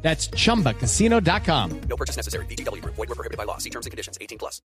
[0.00, 1.80] That's chumbacasino.com.
[1.88, 2.46] No purchase necessary.
[2.46, 2.82] BGW.
[2.84, 3.58] Void were prohibited by law.
[3.58, 4.16] See terms and conditions.
[4.20, 4.62] 18 plus.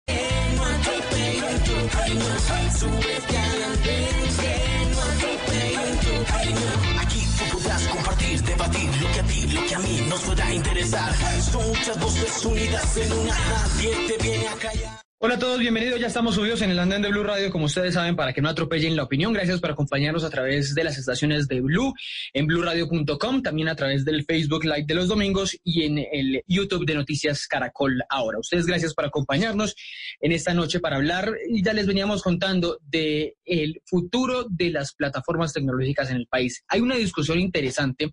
[6.99, 10.53] Aquí tú podrás compartir, debatir lo que a ti, lo que a mí nos pueda
[10.53, 11.13] interesar.
[11.41, 15.10] Son muchas voces unidas en una, nadie te viene a callar.
[15.23, 15.99] Hola a todos, bienvenidos.
[15.99, 18.49] Ya estamos subidos en el andén de Blue Radio, como ustedes saben, para que no
[18.49, 19.31] atropellen la opinión.
[19.33, 21.93] Gracias por acompañarnos a través de las estaciones de Blue,
[22.33, 26.87] en blueradio.com, también a través del Facebook Live de los domingos y en el YouTube
[26.87, 28.39] de Noticias Caracol ahora.
[28.39, 29.75] Ustedes gracias por acompañarnos
[30.21, 35.53] en esta noche para hablar, ya les veníamos contando de el futuro de las plataformas
[35.53, 36.63] tecnológicas en el país.
[36.67, 38.11] Hay una discusión interesante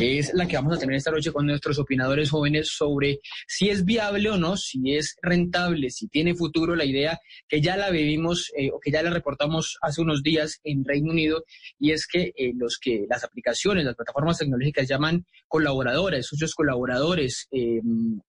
[0.00, 3.84] es la que vamos a tener esta noche con nuestros opinadores jóvenes sobre si es
[3.84, 8.50] viable o no, si es rentable, si tiene futuro la idea que ya la vivimos
[8.56, 11.44] eh, o que ya la reportamos hace unos días en Reino Unido,
[11.78, 17.46] y es que eh, los que las aplicaciones, las plataformas tecnológicas llaman colaboradores, socios colaboradores,
[17.52, 17.80] eh,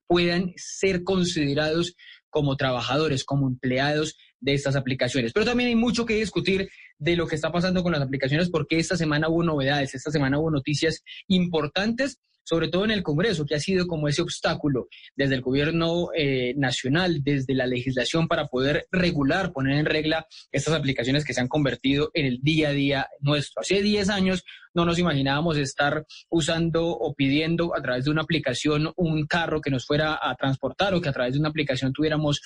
[0.08, 1.96] puedan ser considerados
[2.30, 5.32] como trabajadores, como empleados de estas aplicaciones.
[5.34, 8.80] Pero también hay mucho que discutir de lo que está pasando con las aplicaciones, porque
[8.80, 13.56] esta semana hubo novedades, esta semana hubo noticias importantes sobre todo en el Congreso, que
[13.56, 18.88] ha sido como ese obstáculo desde el gobierno eh, nacional, desde la legislación para poder
[18.92, 23.08] regular, poner en regla estas aplicaciones que se han convertido en el día a día
[23.20, 23.62] nuestro.
[23.62, 24.44] Hace 10 años
[24.76, 29.72] no nos imaginábamos estar usando o pidiendo a través de una aplicación un carro que
[29.72, 32.42] nos fuera a transportar o que a través de una aplicación tuviéramos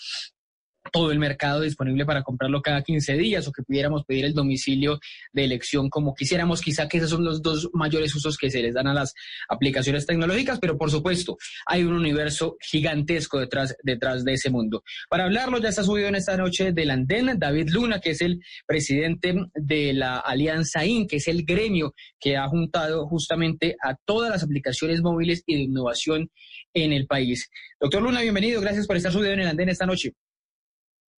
[0.91, 4.99] todo el mercado disponible para comprarlo cada 15 días o que pudiéramos pedir el domicilio
[5.33, 6.61] de elección como quisiéramos.
[6.61, 9.13] Quizá que esos son los dos mayores usos que se les dan a las
[9.49, 14.83] aplicaciones tecnológicas, pero por supuesto hay un universo gigantesco detrás, detrás de ese mundo.
[15.09, 18.41] Para hablarlo ya está subido en esta noche del andén David Luna, que es el
[18.65, 24.29] presidente de la Alianza IN, que es el gremio que ha juntado justamente a todas
[24.29, 26.29] las aplicaciones móviles y de innovación
[26.73, 27.49] en el país.
[27.79, 28.61] Doctor Luna, bienvenido.
[28.61, 30.13] Gracias por estar subido en el andén esta noche.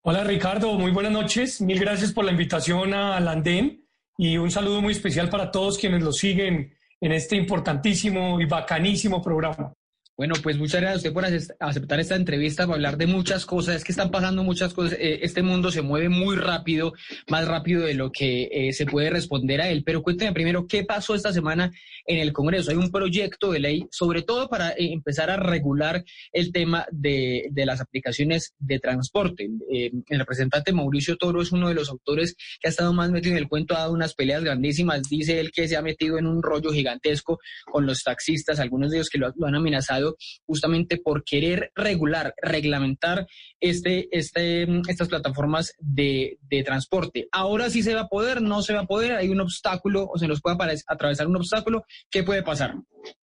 [0.03, 1.62] Hola Ricardo, muy buenas noches.
[1.62, 3.85] Mil gracias por la invitación al Andén
[4.17, 9.22] y un saludo muy especial para todos quienes lo siguen en este importantísimo y bacanísimo
[9.22, 9.75] programa.
[10.21, 11.25] Bueno, pues muchas gracias a usted por
[11.67, 13.77] aceptar esta entrevista, para hablar de muchas cosas.
[13.77, 14.95] Es que están pasando muchas cosas.
[14.99, 16.93] Eh, este mundo se mueve muy rápido,
[17.27, 19.81] más rápido de lo que eh, se puede responder a él.
[19.83, 21.71] Pero cuénteme primero, ¿qué pasó esta semana
[22.05, 22.69] en el Congreso?
[22.69, 27.49] Hay un proyecto de ley, sobre todo para eh, empezar a regular el tema de,
[27.55, 29.49] las aplicaciones de transporte.
[29.71, 33.39] el representante Mauricio Toro es uno de los autores que ha estado más metido en
[33.39, 35.01] el cuento, ha dado unas peleas grandísimas.
[35.09, 38.97] Dice él que se ha metido en un rollo gigantesco con los taxistas, algunos de
[38.97, 40.10] ellos que lo han amenazado
[40.45, 43.27] justamente por querer regular, reglamentar
[43.59, 47.27] este, este, estas plataformas de, transporte.
[47.31, 50.17] Ahora sí se va a poder, no se va a poder, hay un obstáculo o
[50.17, 50.57] se nos puede
[50.88, 51.85] atravesar un obstáculo.
[52.09, 52.75] ¿Qué puede pasar?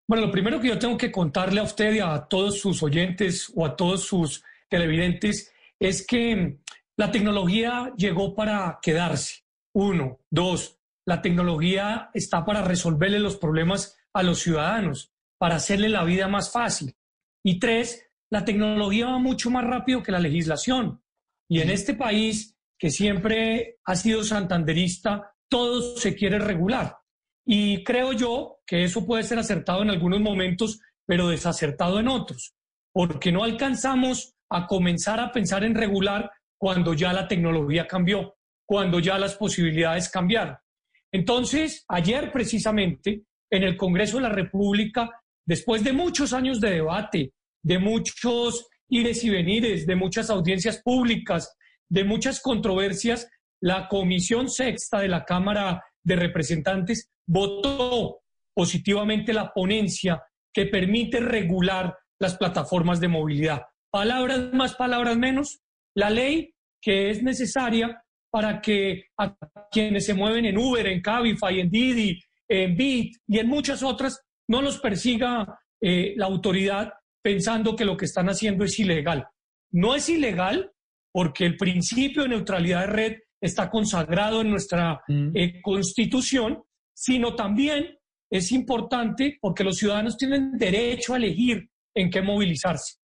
[0.07, 3.53] Bueno, lo primero que yo tengo que contarle a usted y a todos sus oyentes
[3.55, 6.59] o a todos sus televidentes es que
[6.97, 9.45] la tecnología llegó para quedarse.
[9.73, 10.21] Uno.
[10.31, 15.13] Dos, la tecnología está para resolverle los problemas a los ciudadanos
[15.47, 16.93] para hacerle la vida más fácil.
[17.45, 21.01] Y tres, la tecnología va mucho más rápido que la legislación.
[21.49, 26.97] Y en este país, que siempre ha sido santanderista, todo se quiere regular.
[27.47, 32.57] Y creo yo que eso puede ser acertado en algunos momentos, pero desacertado en otros,
[32.93, 36.29] porque no alcanzamos a comenzar a pensar en regular
[36.59, 38.37] cuando ya la tecnología cambió,
[38.67, 40.57] cuando ya las posibilidades cambiaron.
[41.13, 45.09] Entonces, ayer precisamente, en el Congreso de la República
[45.47, 51.57] Después de muchos años de debate, de muchos ires y venires, de muchas audiencias públicas,
[51.89, 53.29] de muchas controversias,
[53.61, 58.23] la Comisión Sexta de la Cámara de Representantes votó
[58.55, 60.23] positivamente la ponencia
[60.53, 63.63] que permite regular las plataformas de movilidad.
[63.91, 65.61] Palabras más, palabras menos.
[65.95, 69.35] La ley que es necesaria para que a
[69.71, 74.21] quienes se mueven en Uber, en Cabify, en Didi, en Bit y en muchas otras
[74.49, 79.27] no los persiga eh, la autoridad pensando que lo que están haciendo es ilegal.
[79.73, 80.73] No es ilegal
[81.13, 85.31] porque el principio de neutralidad de red está consagrado en nuestra mm.
[85.35, 86.63] eh, constitución,
[86.95, 87.99] sino también
[88.31, 92.99] es importante porque los ciudadanos tienen derecho a elegir en qué movilizarse.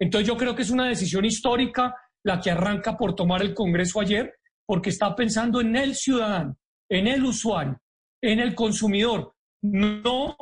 [0.00, 1.94] Entonces yo creo que es una decisión histórica
[2.24, 4.34] la que arranca por tomar el Congreso ayer,
[4.66, 6.56] porque está pensando en el ciudadano,
[6.88, 7.80] en el usuario,
[8.22, 10.36] en el consumidor, no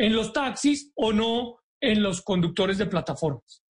[0.00, 3.62] en los taxis o no en los conductores de plataformas.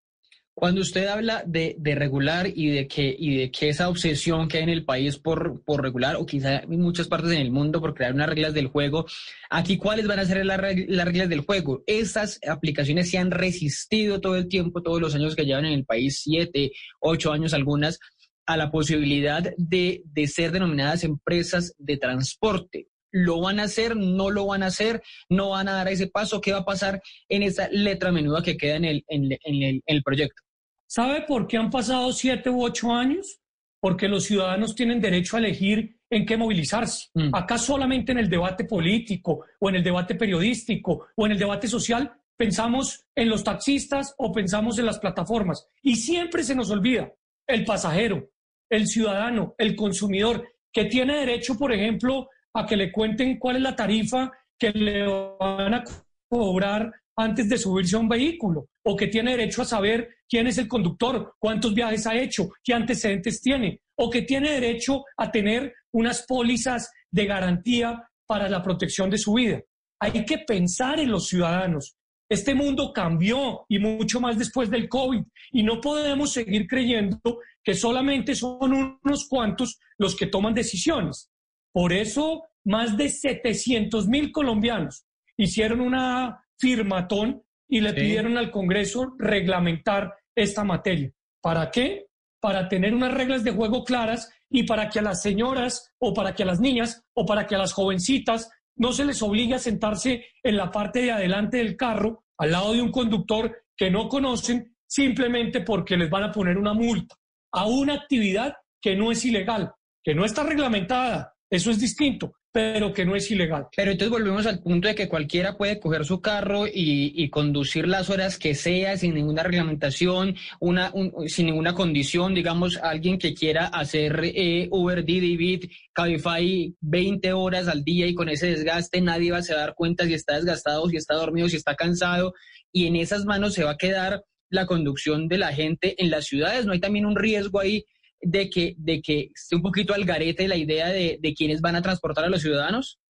[0.55, 4.65] Cuando usted habla de, regular y de, que, y de que esa obsesión que hay
[4.65, 7.95] en el país por, por regular, o quizá en muchas partes en el mundo por
[7.95, 9.07] crear unas reglas del juego,
[9.49, 11.83] aquí cuáles van a ser las, reglas del juego.
[11.87, 15.85] Estas aplicaciones se han resistido todo el tiempo, todos los años que llevan en el
[15.85, 17.99] país, siete, ocho años algunas,
[18.47, 24.31] a la posibilidad de, de ser denominadas empresas de transporte lo van a hacer, no
[24.31, 27.43] lo van a hacer, no van a dar ese paso, qué va a pasar en
[27.43, 30.43] esa letra menuda que queda en el, en, el, el proyecto.
[30.87, 33.41] ¿Sabe por qué han pasado siete u ocho años?
[33.81, 37.09] Porque los ciudadanos tienen derecho a elegir en qué movilizarse.
[37.15, 37.35] Mm.
[37.35, 41.69] Acá solamente en el debate político o en el debate periodístico o en el debate
[41.69, 45.69] social pensamos en los taxistas o pensamos en las plataformas.
[45.83, 47.13] Y siempre se nos olvida
[47.47, 48.31] el pasajero,
[48.71, 53.63] el ciudadano, el consumidor, que tiene derecho, por ejemplo, a que le cuenten cuál es
[53.63, 55.85] la tarifa que le van a
[56.29, 60.59] cobrar antes de subirse a un vehículo o que tiene derecho a saber quién es
[60.59, 65.75] el conductor, cuántos viajes ha hecho, qué antecedentes tiene o que tiene derecho a tener
[65.93, 69.61] unas pólizas de garantía para la protección de su vida.
[70.01, 71.97] Hay que pensar en los ciudadanos.
[72.29, 77.21] Este mundo cambió y mucho más después del COVID y no podemos seguir creyendo
[77.63, 81.31] que solamente son unos cuantos los que toman decisiones.
[81.73, 85.05] Por eso, más de 700 mil colombianos
[85.37, 91.11] hicieron una firmatón y le pidieron al Congreso reglamentar esta materia.
[91.41, 92.07] ¿Para qué?
[92.41, 96.35] Para tener unas reglas de juego claras y para que a las señoras o para
[96.35, 99.59] que a las niñas o para que a las jovencitas no se les obligue a
[99.59, 104.09] sentarse en la parte de adelante del carro al lado de un conductor que no
[104.09, 107.15] conocen simplemente porque les van a poner una multa
[107.53, 112.93] a una actividad que no es ilegal, que no está reglamentada, eso es distinto, pero
[112.93, 113.67] que no es ilegal.
[113.77, 118.09] Pero entonces volvemos al punto de que cualquiera puede coger su carro y, conducir las
[118.09, 120.93] horas que sea sin ninguna reglamentación, una,
[121.27, 127.67] sin ninguna condición, digamos, alguien que quiera hacer eh, Uber, Didi, Bit, Cabify 20 horas
[127.67, 130.97] al día y con ese desgaste nadie va a dar cuenta si está desgastado, si
[130.97, 132.35] está dormido, si está cansado
[132.73, 136.27] y en esas manos se va a quedar la conducción de la gente en las
[136.27, 136.67] ciudades.
[136.67, 137.85] ¿No hay también un riesgo ahí
[138.21, 141.77] de que, de que esté un poquito al garete la idea de, de quiénes van
[141.77, 143.01] a transportar a los ciudadanos?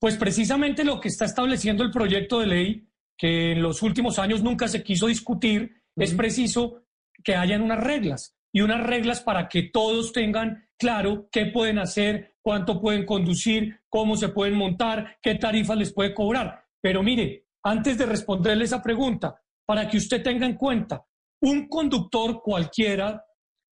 [0.00, 4.42] Pues precisamente lo que está estableciendo el proyecto de ley, que en los últimos años
[4.42, 6.84] nunca se quiso discutir, es preciso
[7.22, 12.36] que hayan unas reglas y unas reglas para que todos tengan claro qué pueden hacer,
[12.42, 16.64] cuánto pueden conducir, cómo se pueden montar, qué tarifas les puede cobrar.
[16.80, 21.06] Pero mire, antes de responderle esa pregunta, para que usted tenga en cuenta,
[21.42, 23.24] un conductor cualquiera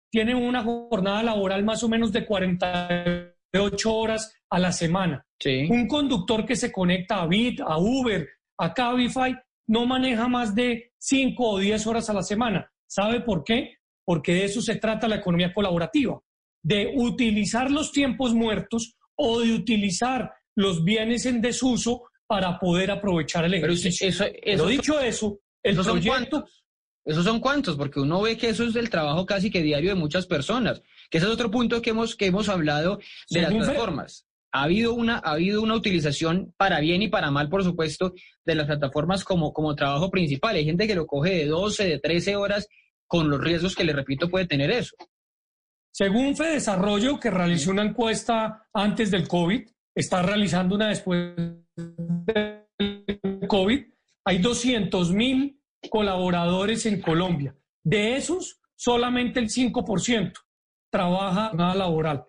[0.10, 5.26] tiene una jornada laboral más o menos de 48 horas a la semana.
[5.70, 8.28] Un conductor que se conecta a Bit, a Uber,
[8.58, 9.36] a Cabify,
[9.68, 12.72] no maneja más de 5 o 10 horas a la semana.
[12.88, 13.76] ¿Sabe por qué?
[14.06, 16.20] Porque de eso se trata la economía colaborativa,
[16.64, 23.44] de utilizar los tiempos muertos o de utilizar los bienes en desuso para poder aprovechar
[23.44, 24.08] el ejercicio.
[24.08, 26.46] Eso, eso, dicho eso, el proyecto,
[27.08, 27.78] ¿Esos son cuántos?
[27.78, 30.84] Porque uno ve que eso es el trabajo casi que diario de muchas personas.
[31.10, 33.00] Que ese es otro punto que hemos, que hemos hablado
[33.30, 34.28] de las plataformas.
[34.52, 38.56] Ha habido, una, ha habido una utilización para bien y para mal, por supuesto, de
[38.56, 40.58] las plataformas como, como trabajo principal.
[40.58, 42.68] Hay gente que lo coge de 12, de 13 horas,
[43.08, 44.98] con los riesgos que, le repito, puede tener eso.
[45.94, 49.62] Según Desarrollo, que realizó una encuesta antes del COVID,
[49.96, 51.34] está realizando una después
[51.78, 53.86] del COVID,
[54.26, 55.57] hay 200 mil
[55.90, 57.56] colaboradores en Colombia.
[57.84, 60.34] De esos, solamente el 5%
[60.90, 62.26] trabaja nada laboral.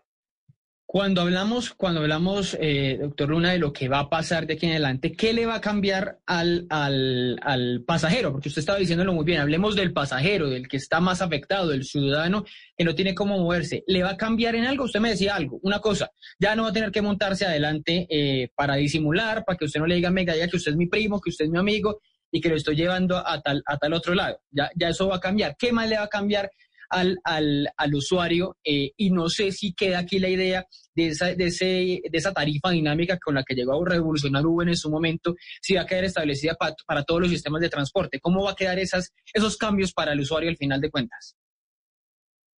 [0.90, 4.64] Cuando hablamos, cuando hablamos, eh, doctor Luna, de lo que va a pasar de aquí
[4.64, 8.32] en adelante, ¿qué le va a cambiar al, al, al, pasajero?
[8.32, 11.84] Porque usted estaba diciéndolo muy bien, hablemos del pasajero, del que está más afectado, del
[11.84, 13.84] ciudadano que no tiene cómo moverse.
[13.86, 14.84] ¿Le va a cambiar en algo?
[14.84, 18.48] Usted me decía algo, una cosa, ya no va a tener que montarse adelante eh,
[18.56, 21.20] para disimular, para que usted no le diga, mega, ya que usted es mi primo,
[21.20, 24.14] que usted es mi amigo, y que lo estoy llevando a tal, a tal otro
[24.14, 24.40] lado.
[24.50, 25.56] Ya, ya eso va a cambiar.
[25.58, 26.50] ¿Qué más le va a cambiar
[26.90, 28.56] al, al, al usuario?
[28.64, 32.32] Eh, y no sé si queda aquí la idea de esa, de, ese, de esa
[32.32, 35.86] tarifa dinámica con la que llegó a revolucionar Uber en su momento, si va a
[35.86, 38.20] quedar establecida para, para todos los sistemas de transporte.
[38.20, 41.36] ¿Cómo va a quedar esas, esos cambios para el usuario al final de cuentas?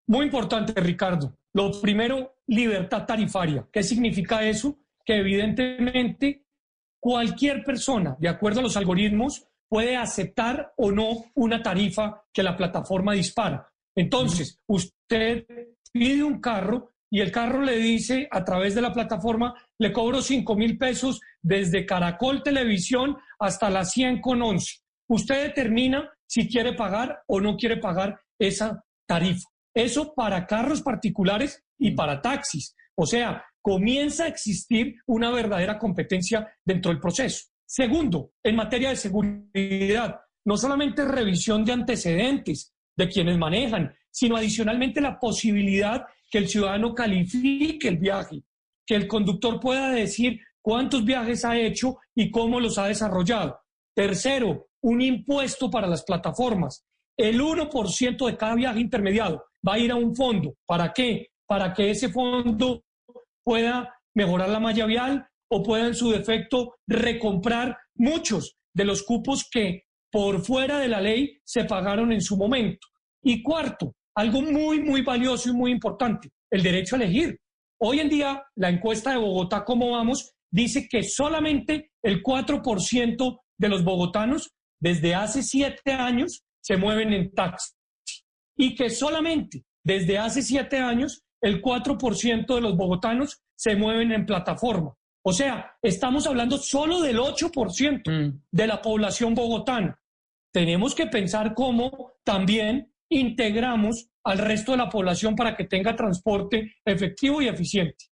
[0.06, 1.38] Muy importante, Ricardo.
[1.52, 3.68] Lo primero, libertad tarifaria.
[3.72, 4.78] ¿Qué significa eso?
[5.04, 6.46] Que evidentemente
[6.98, 12.56] cualquier persona, de acuerdo a los algoritmos, puede aceptar o no una tarifa que la
[12.56, 13.72] plataforma dispara.
[13.96, 15.46] Entonces, usted
[15.92, 20.22] pide un carro y el carro le dice a través de la plataforma, le cobro
[20.22, 24.80] 5 mil pesos desde Caracol Televisión hasta la 100 con 11.
[25.08, 29.48] Usted determina si quiere pagar o no quiere pagar esa tarifa.
[29.74, 32.74] Eso para carros particulares y para taxis.
[32.96, 37.49] O sea, comienza a existir una verdadera competencia dentro del proceso.
[37.72, 45.00] Segundo, en materia de seguridad, no solamente revisión de antecedentes de quienes manejan, sino adicionalmente
[45.00, 48.42] la posibilidad que el ciudadano califique el viaje,
[48.84, 53.60] que el conductor pueda decir cuántos viajes ha hecho y cómo los ha desarrollado.
[53.94, 56.84] Tercero, un impuesto para las plataformas.
[57.16, 60.56] El 1% de cada viaje intermediado va a ir a un fondo.
[60.66, 61.28] ¿Para qué?
[61.46, 62.82] Para que ese fondo
[63.44, 69.48] pueda mejorar la malla vial o pueda en su defecto recomprar muchos de los cupos
[69.50, 72.86] que por fuera de la ley se pagaron en su momento.
[73.22, 77.38] Y cuarto, algo muy, muy valioso y muy importante, el derecho a elegir.
[77.80, 80.32] Hoy en día, la encuesta de Bogotá, ¿cómo vamos?
[80.50, 87.32] Dice que solamente el 4% de los bogotanos desde hace siete años se mueven en
[87.32, 87.74] taxi
[88.56, 94.26] y que solamente desde hace siete años el 4% de los bogotanos se mueven en
[94.26, 94.94] plataforma.
[95.22, 98.42] O sea, estamos hablando solo del 8% mm.
[98.50, 100.00] de la población bogotana.
[100.52, 106.76] Tenemos que pensar cómo también integramos al resto de la población para que tenga transporte
[106.84, 108.06] efectivo y eficiente.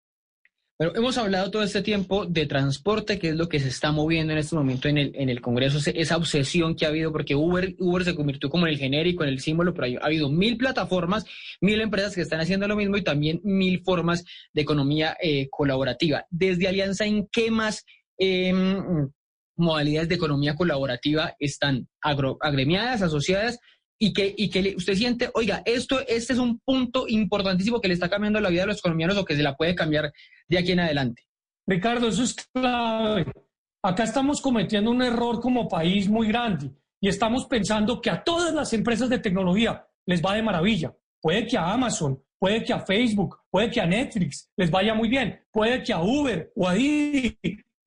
[0.80, 4.34] Pero hemos hablado todo este tiempo de transporte, que es lo que se está moviendo
[4.34, 7.76] en este momento en el, en el Congreso, esa obsesión que ha habido, porque Uber,
[7.80, 11.26] Uber se convirtió como en el genérico, en el símbolo, pero ha habido mil plataformas,
[11.62, 16.28] mil empresas que están haciendo lo mismo y también mil formas de economía eh, colaborativa.
[16.30, 17.84] Desde Alianza, ¿en qué más
[18.20, 19.10] em,
[19.56, 23.60] modalidades de economía colaborativa están agremiadas, asociadas?
[24.00, 27.96] y que, y que usted siente, oiga, esto, este es un punto importantísimo que le
[27.96, 30.14] está cambiando la vida a los colombianos o que se la puede cambiar
[30.48, 31.24] de aquí en adelante.
[31.66, 33.26] Ricardo, eso es clave.
[33.84, 38.54] Acá estamos cometiendo un error como país muy grande y estamos pensando que a todas
[38.54, 40.94] las empresas de tecnología les va de maravilla.
[41.22, 45.10] Puede que a Amazon, puede que a Facebook, puede que a Netflix les vaya muy
[45.10, 47.38] bien, puede que a Uber o a Didi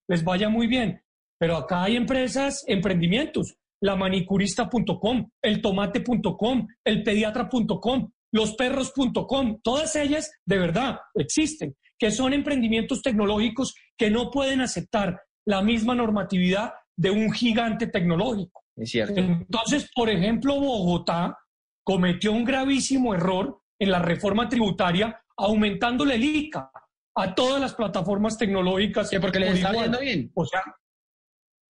[0.08, 1.02] les vaya muy bien,
[1.38, 10.58] pero acá hay empresas, emprendimientos la manicurista.com, el tomate.com, el pediatra.com, losperros.com, todas ellas de
[10.58, 17.30] verdad existen, que son emprendimientos tecnológicos que no pueden aceptar la misma normatividad de un
[17.30, 18.64] gigante tecnológico.
[18.76, 19.20] Es cierto.
[19.20, 21.38] Entonces, por ejemplo, Bogotá
[21.84, 26.70] cometió un gravísimo error en la reforma tributaria aumentándole el ICA
[27.14, 29.10] a todas las plataformas tecnológicas.
[29.20, 30.32] porque le está yendo bien.
[30.34, 30.62] O sea,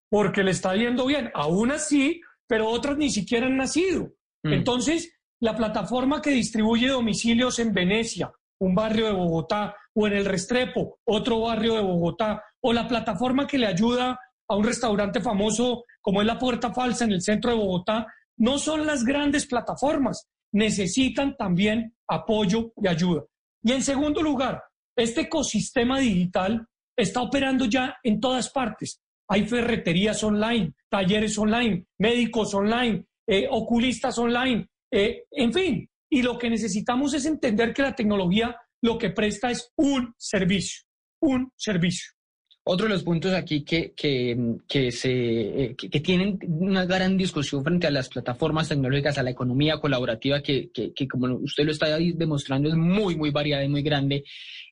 [0.10, 1.32] porque le está yendo bien.
[1.34, 4.14] Aún así, pero otras ni siquiera han nacido.
[4.44, 4.54] Mm.
[4.54, 10.26] Entonces, la plataforma que distribuye domicilios en Venecia, un barrio de Bogotá, o en el
[10.26, 15.86] Restrepo, otro barrio de Bogotá, o la plataforma que le ayuda a un restaurante famoso
[16.02, 20.28] como es la Puerta Falsa en el centro de Bogotá, no son las grandes plataformas,
[20.54, 23.24] necesitan también apoyo y ayuda.
[23.64, 24.64] Y en segundo lugar,
[24.96, 26.66] este ecosistema digital
[26.98, 29.02] está operando ya en todas partes.
[29.30, 35.90] Hay ferreterías online, talleres online, médicos online, eh, oculistas online, eh, en fin.
[36.10, 40.84] Y lo que necesitamos es entender que la tecnología lo que presta es un servicio,
[41.22, 42.14] un servicio.
[42.72, 47.88] Otro de los puntos aquí que, que, se, eh, que, tienen una gran discusión frente
[47.88, 50.70] a las plataformas tecnológicas, a la economía colaborativa, que,
[51.10, 54.24] como usted lo está demostrando es muy, muy variada y muy grande,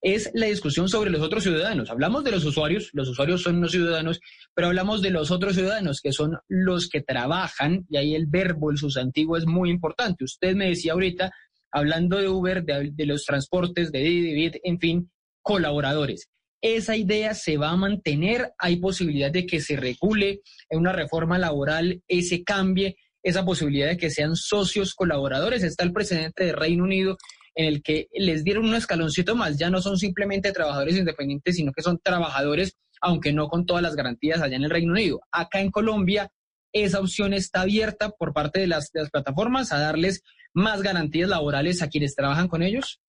[0.01, 1.89] es la discusión sobre los otros ciudadanos.
[1.89, 4.19] Hablamos de los usuarios, los usuarios son los ciudadanos,
[4.53, 8.71] pero hablamos de los otros ciudadanos, que son los que trabajan, y ahí el verbo,
[8.71, 10.23] el sustantivo es muy importante.
[10.23, 11.31] Usted me decía ahorita,
[11.71, 15.11] hablando de Uber, de, los transportes, de Didi, en fin,
[15.41, 16.29] colaboradores
[16.61, 21.37] esa idea se va a mantener, hay posibilidad de que se regule en una reforma
[21.37, 25.63] laboral, ese cambie, esa posibilidad de que sean socios colaboradores.
[25.63, 27.17] Está el precedente de Reino Unido
[27.57, 31.73] en el que les dieron un escaloncito más, ya no son simplemente trabajadores independientes, sino
[31.73, 35.19] que son trabajadores, aunque no con todas las garantías allá en el Reino Unido.
[35.31, 36.31] Acá en Colombia,
[36.71, 40.21] esa opción está abierta por parte de las, de las plataformas a darles
[40.53, 43.01] más garantías laborales a quienes trabajan con ellos.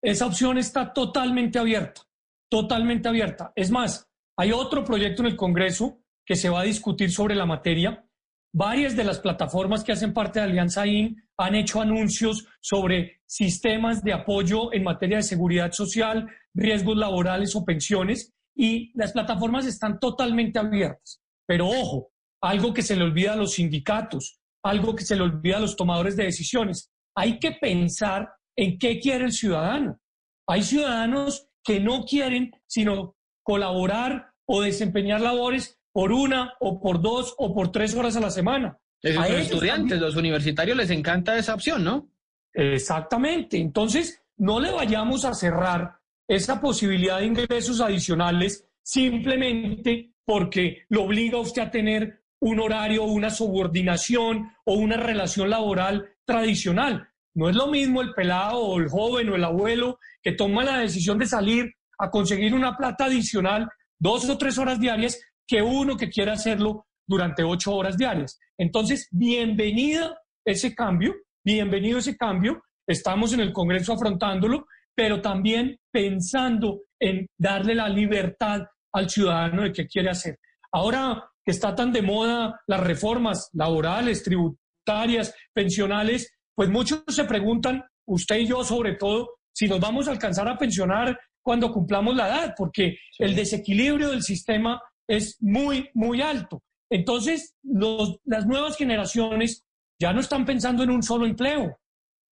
[0.00, 2.08] Esa opción está totalmente abierta
[2.48, 3.52] totalmente abierta.
[3.54, 7.46] Es más, hay otro proyecto en el Congreso que se va a discutir sobre la
[7.46, 8.06] materia.
[8.52, 14.02] Varias de las plataformas que hacen parte de Alianza IN han hecho anuncios sobre sistemas
[14.02, 20.00] de apoyo en materia de seguridad social, riesgos laborales o pensiones, y las plataformas están
[20.00, 21.20] totalmente abiertas.
[21.46, 22.10] Pero ojo,
[22.42, 25.76] algo que se le olvida a los sindicatos, algo que se le olvida a los
[25.76, 26.90] tomadores de decisiones.
[27.14, 30.00] Hay que pensar en qué quiere el ciudadano.
[30.48, 37.34] Hay ciudadanos que no quieren sino colaborar o desempeñar labores por una o por dos
[37.38, 38.78] o por tres horas a la semana.
[39.02, 42.08] A ellos estudiantes, también- los universitarios les encanta esa opción, ¿no?
[42.52, 43.58] Exactamente.
[43.58, 51.38] Entonces, no le vayamos a cerrar esa posibilidad de ingresos adicionales simplemente porque lo obliga
[51.38, 57.08] a usted a tener un horario, una subordinación o una relación laboral tradicional.
[57.34, 60.78] No es lo mismo el pelado o el joven o el abuelo que toma la
[60.78, 65.96] decisión de salir a conseguir una plata adicional dos o tres horas diarias que uno
[65.96, 68.38] que quiera hacerlo durante ocho horas diarias.
[68.58, 70.14] Entonces, bienvenida
[70.44, 72.62] ese cambio, bienvenido ese cambio.
[72.86, 79.72] Estamos en el Congreso afrontándolo, pero también pensando en darle la libertad al ciudadano de
[79.72, 80.38] qué quiere hacer.
[80.70, 87.82] Ahora que está tan de moda las reformas laborales, tributarias, pensionales, pues muchos se preguntan,
[88.06, 92.28] usted y yo sobre todo, si nos vamos a alcanzar a pensionar cuando cumplamos la
[92.28, 94.78] edad, porque el desequilibrio del sistema
[95.08, 96.62] es muy, muy alto.
[96.90, 99.64] Entonces, los- las nuevas generaciones
[100.00, 101.78] ya no están pensando en un solo empleo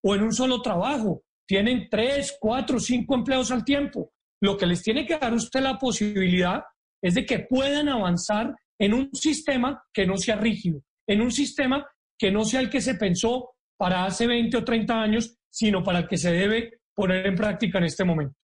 [0.05, 1.23] o en un solo trabajo.
[1.49, 4.13] Tienen tres, cuatro, cinco empleos al tiempo.
[4.41, 6.63] Lo que les tiene que dar usted la posibilidad
[7.03, 11.87] es de que puedan avanzar en un sistema que no sea rígido, en un sistema
[12.19, 16.01] que no sea el que se pensó para hace 20 o 30 años, sino para
[16.01, 18.35] el que se debe poner en práctica en este momento.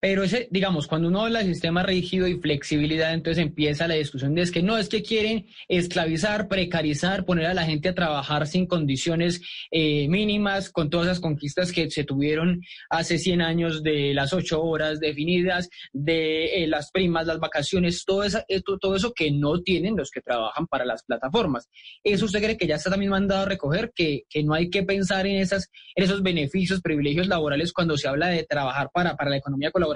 [0.00, 4.32] Pero ese, digamos, cuando uno habla de sistema rígido y flexibilidad, entonces empieza la discusión
[4.32, 8.46] de es que no, es que quieren esclavizar, precarizar, poner a la gente a trabajar
[8.46, 9.40] sin condiciones
[9.72, 14.62] eh, mínimas, con todas esas conquistas que se tuvieron hace 100 años de las ocho
[14.62, 19.62] horas definidas, de eh, las primas, las vacaciones, todo, esa, esto, todo eso que no
[19.62, 21.68] tienen los que trabajan para las plataformas.
[22.04, 23.90] ¿Eso usted cree que ya está también mandado a recoger?
[23.96, 28.06] Que, que no hay que pensar en, esas, en esos beneficios, privilegios laborales cuando se
[28.06, 29.87] habla de trabajar para, para la economía colaborativa?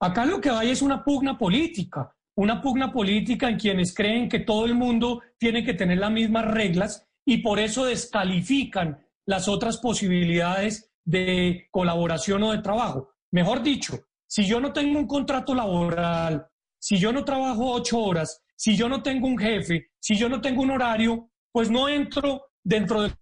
[0.00, 4.40] Acá lo que hay es una pugna política, una pugna política en quienes creen que
[4.40, 9.78] todo el mundo tiene que tener las mismas reglas y por eso descalifican las otras
[9.78, 13.10] posibilidades de colaboración o de trabajo.
[13.30, 16.46] Mejor dicho, si yo no tengo un contrato laboral,
[16.78, 20.40] si yo no trabajo ocho horas, si yo no tengo un jefe, si yo no
[20.40, 23.12] tengo un horario, pues no entro dentro de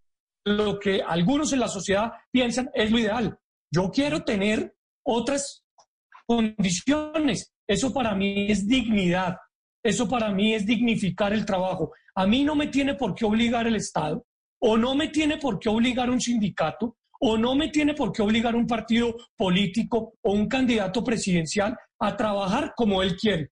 [0.45, 3.39] lo que algunos en la sociedad piensan es lo ideal.
[3.73, 5.65] Yo quiero tener otras
[6.27, 7.53] condiciones.
[7.67, 9.37] Eso para mí es dignidad.
[9.83, 11.93] Eso para mí es dignificar el trabajo.
[12.15, 14.27] A mí no me tiene por qué obligar el Estado,
[14.61, 18.23] o no me tiene por qué obligar un sindicato, o no me tiene por qué
[18.23, 23.51] obligar un partido político o un candidato presidencial a trabajar como él quiere.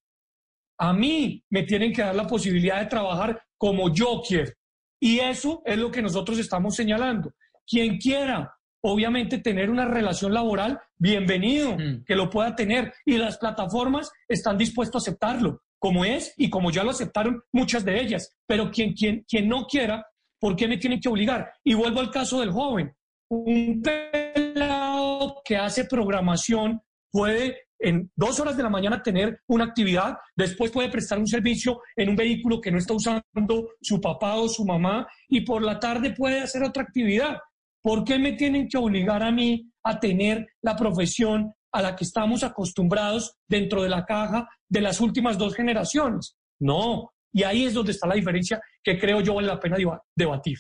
[0.79, 4.53] A mí me tienen que dar la posibilidad de trabajar como yo quiero.
[5.01, 7.33] Y eso es lo que nosotros estamos señalando.
[7.67, 12.05] Quien quiera, obviamente, tener una relación laboral, bienvenido, Mm.
[12.05, 12.93] que lo pueda tener.
[13.05, 17.85] Y las plataformas están dispuestas a aceptarlo, como es y como ya lo aceptaron muchas
[17.85, 18.37] de ellas.
[18.47, 20.07] Pero quien, quien, quien no quiera,
[20.38, 21.53] ¿por qué me tienen que obligar?
[21.64, 22.95] Y vuelvo al caso del joven.
[23.29, 26.81] Un pelado que hace programación
[27.12, 31.81] puede en dos horas de la mañana tener una actividad, después puede prestar un servicio
[31.97, 35.81] en un vehículo que no está usando su papá o su mamá y por la
[35.81, 37.38] tarde puede hacer otra actividad.
[37.83, 42.05] ¿Por qué me tienen que obligar a mí a tener la profesión a la que
[42.05, 46.37] estamos acostumbrados dentro de la caja de las últimas dos generaciones?
[46.61, 50.03] No, y ahí es donde está la diferencia que creo yo vale la pena deba-
[50.14, 50.59] debatir.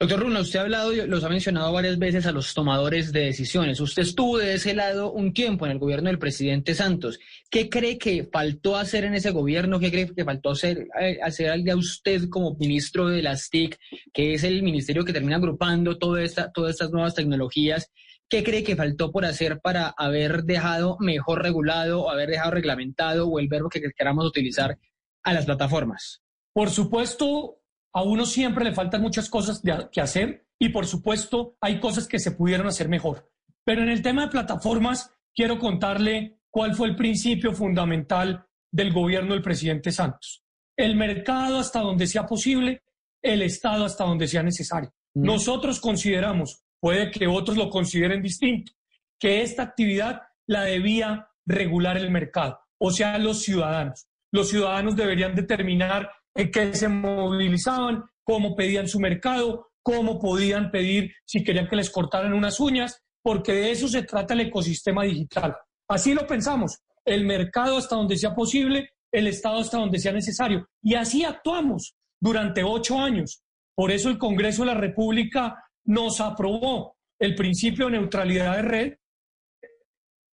[0.00, 3.26] Doctor Runa, usted ha hablado, y los ha mencionado varias veces a los tomadores de
[3.26, 3.80] decisiones.
[3.80, 7.20] Usted estuvo de ese lado un tiempo en el gobierno del presidente Santos.
[7.48, 9.78] ¿Qué cree que faltó hacer en ese gobierno?
[9.78, 13.78] ¿Qué cree que faltó hacer, eh, hacer a usted como ministro de las TIC,
[14.12, 16.36] que es el ministerio que termina agrupando todas
[16.68, 17.88] estas nuevas tecnologías?
[18.28, 23.28] ¿Qué cree que faltó por hacer para haber dejado mejor regulado o haber dejado reglamentado
[23.28, 24.76] o el verbo que queramos utilizar
[25.22, 26.20] a las plataformas?
[26.52, 27.60] Por supuesto,
[27.94, 32.06] a uno siempre le faltan muchas cosas de- que hacer y por supuesto hay cosas
[32.08, 33.30] que se pudieron hacer mejor.
[33.64, 39.32] Pero en el tema de plataformas, quiero contarle cuál fue el principio fundamental del gobierno
[39.32, 40.44] del presidente Santos.
[40.76, 42.82] El mercado hasta donde sea posible,
[43.22, 44.92] el Estado hasta donde sea necesario.
[45.14, 45.24] Mm.
[45.24, 48.72] Nosotros consideramos, puede que otros lo consideren distinto,
[49.18, 54.08] que esta actividad la debía regular el mercado, o sea, los ciudadanos.
[54.32, 61.12] Los ciudadanos deberían determinar en qué se movilizaban, cómo pedían su mercado, cómo podían pedir
[61.24, 65.56] si querían que les cortaran unas uñas, porque de eso se trata el ecosistema digital.
[65.88, 70.66] Así lo pensamos, el mercado hasta donde sea posible, el Estado hasta donde sea necesario.
[70.82, 73.42] Y así actuamos durante ocho años.
[73.74, 78.94] Por eso el Congreso de la República nos aprobó el principio de neutralidad de red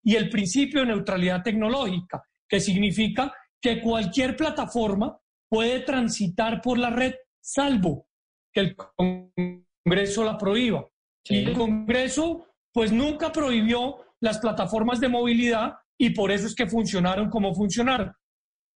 [0.04, 5.21] y el principio de neutralidad tecnológica, que significa que cualquier plataforma
[5.52, 8.08] puede transitar por la red salvo
[8.54, 10.88] que el Congreso la prohíba.
[11.26, 16.68] Y el Congreso pues nunca prohibió las plataformas de movilidad y por eso es que
[16.68, 18.14] funcionaron como funcionaron.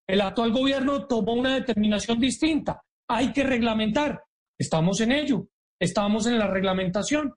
[0.06, 2.82] El actual gobierno tomó una determinación distinta.
[3.08, 4.22] Hay que reglamentar.
[4.60, 5.48] Estamos en ello.
[5.80, 7.34] Estamos en la reglamentación.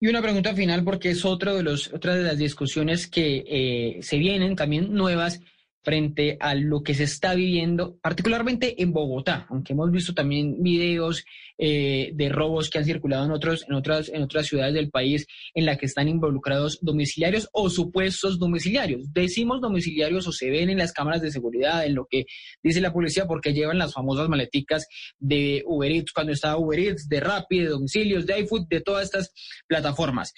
[0.00, 4.02] Y una pregunta final, porque es otro de los, otra de las discusiones que eh,
[4.02, 5.40] se vienen también nuevas
[5.86, 11.24] frente a lo que se está viviendo, particularmente en Bogotá, aunque hemos visto también videos
[11.58, 15.28] eh, de robos que han circulado en, otros, en, otras, en otras ciudades del país
[15.54, 19.12] en la que están involucrados domiciliarios o supuestos domiciliarios.
[19.12, 22.24] Decimos domiciliarios o se ven en las cámaras de seguridad, en lo que
[22.64, 24.88] dice la policía, porque llevan las famosas maleticas
[25.20, 29.04] de Uber Eats, cuando estaba Uber Eats, de Rappi, de domicilios, de iFood, de todas
[29.04, 29.32] estas
[29.68, 30.32] plataformas.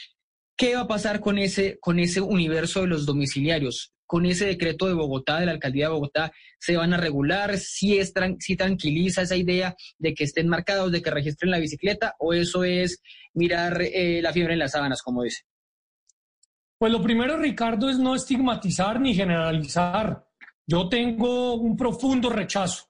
[0.59, 3.95] ¿Qué va a pasar con ese, con ese universo de los domiciliarios?
[4.09, 7.99] Con ese decreto de Bogotá, de la alcaldía de Bogotá, se van a regular, si,
[7.99, 12.33] es, si tranquiliza esa idea de que estén marcados, de que registren la bicicleta, o
[12.33, 13.03] eso es
[13.35, 15.43] mirar eh, la fiebre en las sábanas, como dice.
[16.79, 20.27] Pues lo primero, Ricardo, es no estigmatizar ni generalizar.
[20.67, 22.87] Yo tengo un profundo rechazo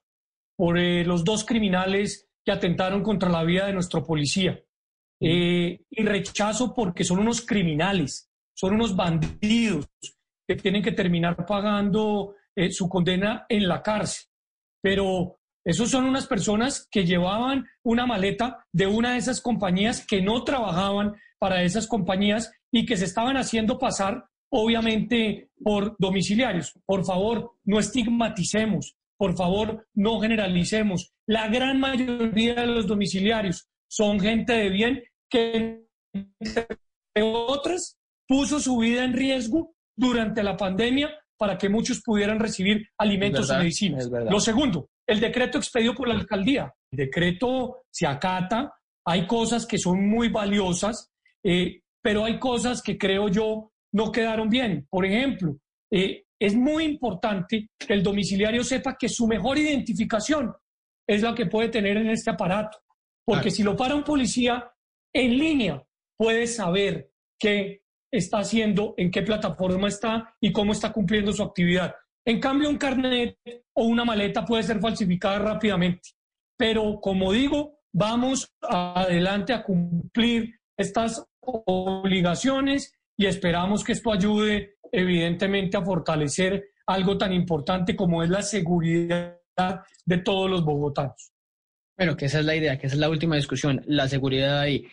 [0.57, 4.63] por eh, los dos criminales que atentaron contra la vida de nuestro policía.
[5.21, 9.89] Eh, y rechazo porque son unos criminales, son unos bandidos
[10.49, 14.27] que tienen que terminar pagando eh, su condena en la cárcel.
[14.83, 20.23] Pero esos son unas personas que llevaban una maleta de una de esas compañías que
[20.23, 26.73] no trabajaban para esas compañías y que se estaban haciendo pasar, obviamente, por domiciliarios.
[26.87, 31.13] Por favor, no estigmaticemos, por favor, no generalicemos.
[31.27, 35.85] La gran mayoría de los domiciliarios son gente de bien que,
[36.15, 36.67] entre
[37.23, 43.51] otras, puso su vida en riesgo durante la pandemia para que muchos pudieran recibir alimentos
[43.51, 44.09] y medicinas.
[44.09, 46.73] Lo segundo, el decreto expedido por la alcaldía.
[46.91, 48.73] El decreto se acata,
[49.07, 51.11] hay cosas que son muy valiosas,
[51.45, 54.87] eh, pero hay cosas que creo yo no quedaron bien.
[54.89, 55.57] Por ejemplo,
[55.93, 60.55] eh, es muy importante que el domiciliario sepa que su mejor identificación
[61.09, 62.79] es la que puede tener en este aparato.
[63.25, 64.71] Porque si lo para un policía
[65.13, 65.83] en línea,
[66.17, 71.95] puede saber qué está haciendo, en qué plataforma está y cómo está cumpliendo su actividad.
[72.25, 73.39] En cambio, un carnet
[73.75, 76.11] o una maleta puede ser falsificada rápidamente.
[76.57, 85.77] Pero, como digo, vamos adelante a cumplir estas obligaciones y esperamos que esto ayude, evidentemente,
[85.77, 89.39] a fortalecer algo tan importante como es la seguridad
[90.05, 91.33] de todos los bogotanos.
[91.97, 94.87] Bueno, que esa es la idea, que esa es la última discusión, la seguridad ahí.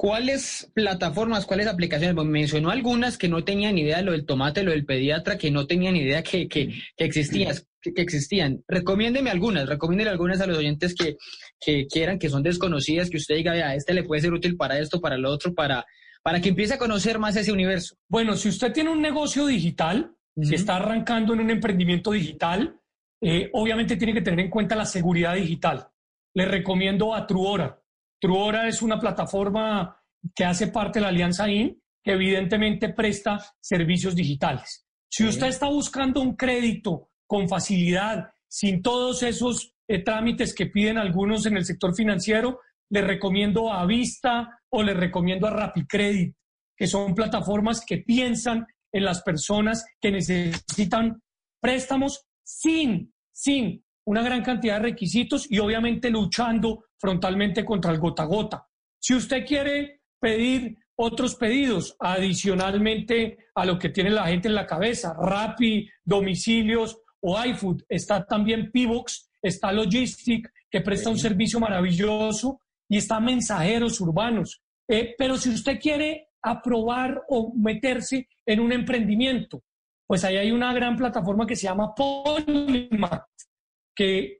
[0.00, 2.16] ¿Cuáles plataformas, cuáles aplicaciones?
[2.24, 5.66] mencionó algunas que no tenían idea de lo del tomate, lo del pediatra, que no
[5.66, 8.64] tenían idea que, que, que, existían, que, existían.
[8.66, 11.18] Recomiéndeme algunas, recomiéndeme algunas a los oyentes que,
[11.60, 14.78] que quieran, que son desconocidas, que usted diga, vea, este le puede ser útil para
[14.78, 15.84] esto, para lo otro, para,
[16.22, 17.94] para que empiece a conocer más ese universo.
[18.08, 22.74] Bueno, si usted tiene un negocio digital, si está arrancando en un emprendimiento digital,
[23.20, 25.90] eh, obviamente tiene que tener en cuenta la seguridad digital
[26.34, 27.79] le recomiendo a Truora.
[28.20, 29.96] Truora es una plataforma
[30.34, 34.86] que hace parte de la Alianza IN, que evidentemente presta servicios digitales.
[35.10, 40.98] Si usted está buscando un crédito con facilidad, sin todos esos eh, trámites que piden
[40.98, 46.34] algunos en el sector financiero, le recomiendo a Vista o le recomiendo a RapiCredit,
[46.76, 51.22] que son plataformas que piensan en las personas que necesitan
[51.60, 58.22] préstamos sin, sin una gran cantidad de requisitos y obviamente luchando frontalmente contra el gota
[58.24, 58.66] a gota.
[58.98, 64.66] Si usted quiere pedir otros pedidos adicionalmente a lo que tiene la gente en la
[64.66, 72.60] cabeza, Rappi, domicilios o iFood, está también Pivox, está Logistic, que presta un servicio maravilloso,
[72.88, 74.60] y está Mensajeros Urbanos.
[74.88, 79.62] Eh, pero si usted quiere aprobar o meterse en un emprendimiento,
[80.06, 83.26] pues ahí hay una gran plataforma que se llama Polymath,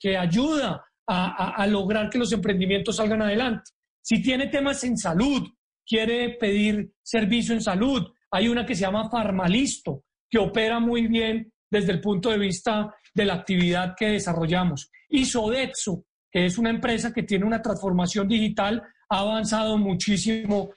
[0.01, 3.71] que, ayuda a, lograr que los emprendimientos salgan adelante.
[4.01, 5.47] Si tiene temas en salud,
[5.85, 11.53] quiere pedir servicio en salud, hay una que se llama Farmalisto, que opera muy bien
[11.69, 14.91] desde el punto de vista de la actividad que desarrollamos.
[15.09, 20.71] Y Sodexo, que es una empresa que tiene una transformación digital, ha avanzado muchísimo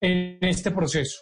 [0.00, 1.18] en este proceso.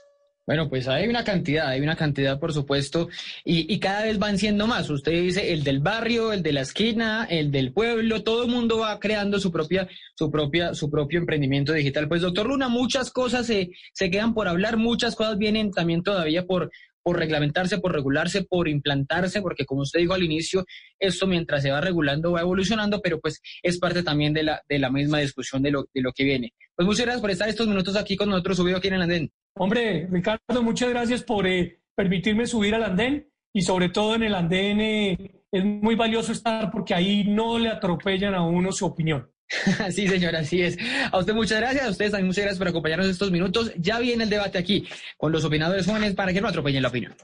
[0.46, 3.08] Bueno, pues hay una cantidad, hay una cantidad, por supuesto,
[3.44, 4.88] y, y, cada vez van siendo más.
[4.88, 8.78] Usted dice el del barrio, el de la esquina, el del pueblo, todo el mundo
[8.78, 12.06] va creando su propia, su propia, su propio emprendimiento digital.
[12.06, 16.46] Pues, doctor Luna, muchas cosas se, se quedan por hablar, muchas cosas vienen también todavía
[16.46, 16.70] por,
[17.02, 20.64] por reglamentarse, por regularse, por implantarse, porque como usted dijo al inicio,
[21.00, 24.78] esto mientras se va regulando va evolucionando, pero pues es parte también de la, de
[24.78, 26.52] la misma discusión de lo, de lo que viene.
[26.76, 29.32] Pues muchas gracias por estar estos minutos aquí con nosotros subido aquí en el andén.
[29.58, 34.34] Hombre, Ricardo, muchas gracias por eh, permitirme subir al andén y sobre todo en el
[34.34, 39.30] andén eh, es muy valioso estar porque ahí no le atropellan a uno su opinión.
[39.92, 40.76] Sí, señora, así es.
[41.10, 43.72] A usted muchas gracias, a ustedes también muchas gracias por acompañarnos estos minutos.
[43.78, 47.14] Ya viene el debate aquí con los opinadores jóvenes para que no atropellen la opinión.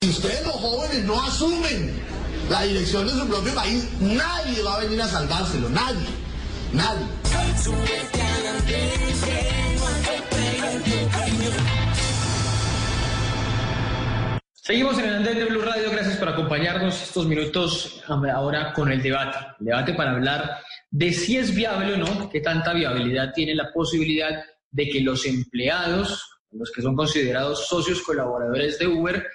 [0.00, 1.90] Si ustedes los jóvenes no asumen
[2.48, 6.06] la dirección de su propio país, nadie va a venir a salvárselo, nadie,
[6.72, 7.06] nadie.
[14.66, 19.00] Seguimos en el andén de Blue Radio, gracias por acompañarnos estos minutos ahora con el
[19.00, 19.38] debate.
[19.60, 20.58] El debate para hablar
[20.90, 25.24] de si es viable o no, qué tanta viabilidad tiene la posibilidad de que los
[25.24, 29.26] empleados, los que son considerados socios colaboradores de Uber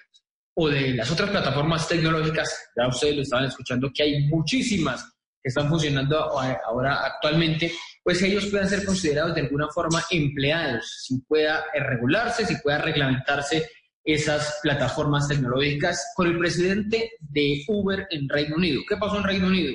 [0.55, 5.49] o de las otras plataformas tecnológicas, ya ustedes lo estaban escuchando, que hay muchísimas que
[5.49, 7.71] están funcionando ahora actualmente,
[8.03, 13.67] pues ellos puedan ser considerados de alguna forma empleados, si pueda regularse, si pueda reglamentarse
[14.03, 18.81] esas plataformas tecnológicas con el presidente de Uber en Reino Unido.
[18.87, 19.73] ¿Qué pasó en Reino Unido?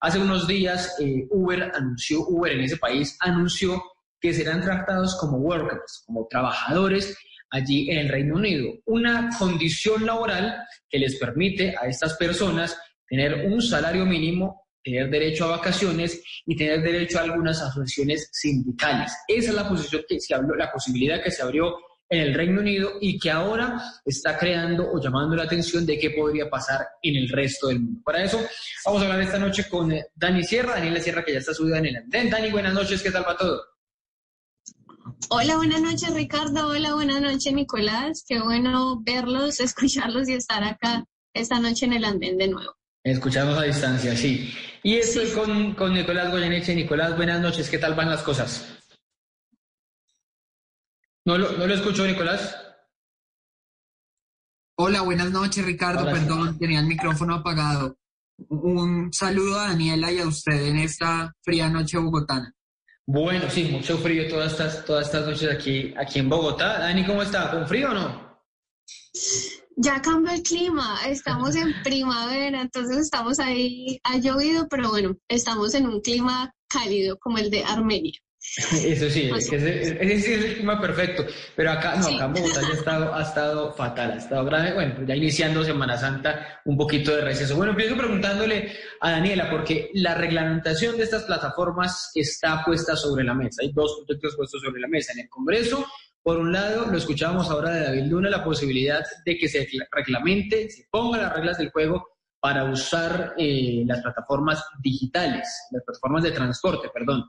[0.00, 3.82] Hace unos días eh, Uber anunció, Uber en ese país anunció
[4.20, 7.16] que serán tratados como workers, como trabajadores
[7.50, 8.72] allí en el Reino Unido.
[8.86, 10.56] Una condición laboral
[10.88, 16.54] que les permite a estas personas tener un salario mínimo, tener derecho a vacaciones y
[16.54, 19.12] tener derecho a algunas asociaciones sindicales.
[19.26, 21.76] Esa es la posición que se habló, la posibilidad que se abrió
[22.10, 26.10] en el Reino Unido y que ahora está creando o llamando la atención de qué
[26.10, 28.02] podría pasar en el resto del mundo.
[28.04, 28.38] Para eso
[28.84, 31.78] vamos a hablar esta noche con eh, Dani Sierra, Daniela Sierra que ya está subida
[31.78, 32.28] en el andén.
[32.28, 33.62] Dani, buenas noches, ¿qué tal va todo?
[35.30, 41.04] Hola, buenas noches Ricardo, hola, buenas noches Nicolás, qué bueno verlos, escucharlos y estar acá
[41.32, 42.76] esta noche en el andén de nuevo.
[43.02, 44.52] Escuchamos a distancia, sí.
[44.86, 46.74] Y estoy con, con Nicolás Goyeneche.
[46.74, 48.76] Nicolás, buenas noches, ¿qué tal van las cosas?
[51.24, 52.54] No lo, no lo escucho, Nicolás.
[54.76, 56.04] Hola, buenas noches, Ricardo.
[56.04, 57.96] Perdón, tenía el micrófono apagado.
[58.50, 62.52] Un saludo a Daniela y a usted en esta fría noche bogotana.
[63.06, 66.78] Bueno, sí, mucho frío todas estas, todas estas noches aquí, aquí en Bogotá.
[66.80, 67.50] Dani, ¿cómo está?
[67.50, 68.38] ¿Con frío o no?
[69.76, 75.74] Ya cambió el clima, estamos en primavera, entonces estamos ahí, ha llovido, pero bueno, estamos
[75.74, 78.18] en un clima cálido como el de Armenia.
[78.46, 81.24] Eso sí, pues ese, es el clima perfecto.
[81.56, 84.74] Pero acá, no, acá en Bogotá ya ha estado, ha estado fatal, ha estado grave.
[84.74, 87.56] Bueno, ya iniciando Semana Santa, un poquito de receso.
[87.56, 93.34] Bueno, empiezo preguntándole a Daniela, porque la reglamentación de estas plataformas está puesta sobre la
[93.34, 93.62] mesa.
[93.62, 95.12] Hay dos proyectos puestos sobre la mesa.
[95.14, 95.86] En el Congreso,
[96.24, 100.70] por un lado, lo escuchábamos ahora de David Luna, la posibilidad de que se reglamente,
[100.70, 102.08] se pongan las reglas del juego
[102.40, 107.24] para usar eh, las plataformas digitales, las plataformas de transporte, perdón.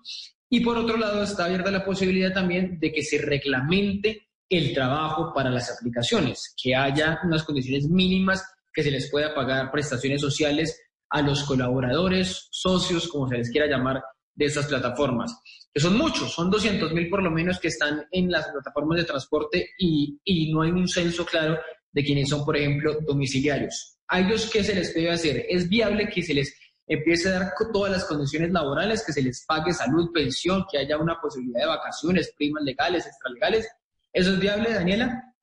[0.49, 5.33] Y por otro lado, está abierta la posibilidad también de que se reglamente el trabajo
[5.33, 10.81] para las aplicaciones, que haya unas condiciones mínimas que se les pueda pagar prestaciones sociales
[11.09, 14.01] a los colaboradores, socios, como se les quiera llamar,
[14.33, 15.37] de estas plataformas.
[15.75, 19.71] Son muchos, son 200 mil por lo menos que están en las plataformas de transporte
[19.77, 21.59] y, y no hay un censo claro
[21.91, 23.97] de quienes son, por ejemplo, domiciliarios.
[24.07, 25.45] ¿A ellos qué se les debe hacer?
[25.49, 26.55] ¿Es viable que se les
[26.87, 30.97] empiece a dar todas las condiciones laborales, que se les pague salud, pensión, que haya
[30.97, 33.67] una posibilidad de vacaciones, primas legales, extralegales.
[34.13, 35.34] ¿Eso es viable, Daniela?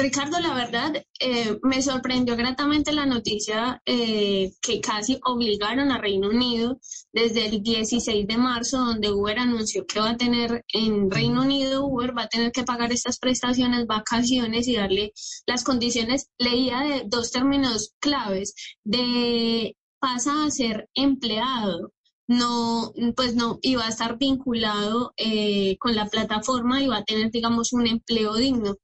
[0.00, 6.28] Ricardo, la verdad, eh, me sorprendió gratamente la noticia eh, que casi obligaron a Reino
[6.28, 6.78] Unido
[7.12, 11.84] desde el 16 de marzo, donde Uber anunció que va a tener en Reino Unido,
[11.84, 15.12] Uber va a tener que pagar estas prestaciones, vacaciones y darle
[15.46, 21.92] las condiciones, leía de dos términos claves, de pasa a ser empleado,
[22.28, 27.30] no, pues no, iba a estar vinculado eh, con la plataforma y va a tener,
[27.30, 28.76] digamos, un empleo digno.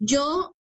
[0.00, 0.56] Yo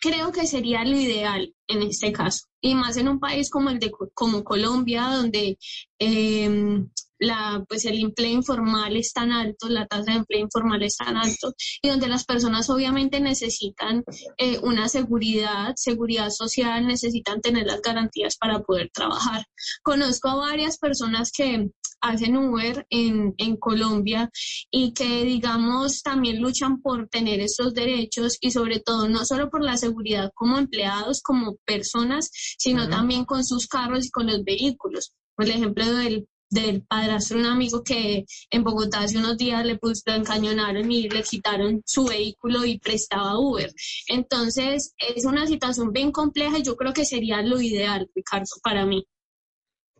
[0.00, 2.46] creo que sería lo ideal en este caso.
[2.60, 5.58] Y más en un país como el de como Colombia, donde
[5.98, 6.82] eh,
[7.18, 11.16] la, pues el empleo informal es tan alto, la tasa de empleo informal es tan
[11.16, 11.52] alto
[11.82, 14.04] y donde las personas obviamente necesitan
[14.36, 19.44] eh, una seguridad, seguridad social, necesitan tener las garantías para poder trabajar.
[19.82, 24.30] Conozco a varias personas que hacen Uber en, en Colombia
[24.70, 29.64] y que, digamos, también luchan por tener estos derechos y sobre todo no solo por
[29.64, 35.12] la seguridad como empleados, como personas, sino también con sus carros y con los vehículos.
[35.34, 39.76] Por el ejemplo del del padrastro un amigo que en Bogotá hace unos días le
[39.76, 43.72] puso, lo encañonaron y le quitaron su vehículo y prestaba Uber.
[44.08, 48.86] Entonces, es una situación bien compleja y yo creo que sería lo ideal, Ricardo, para
[48.86, 49.04] mí.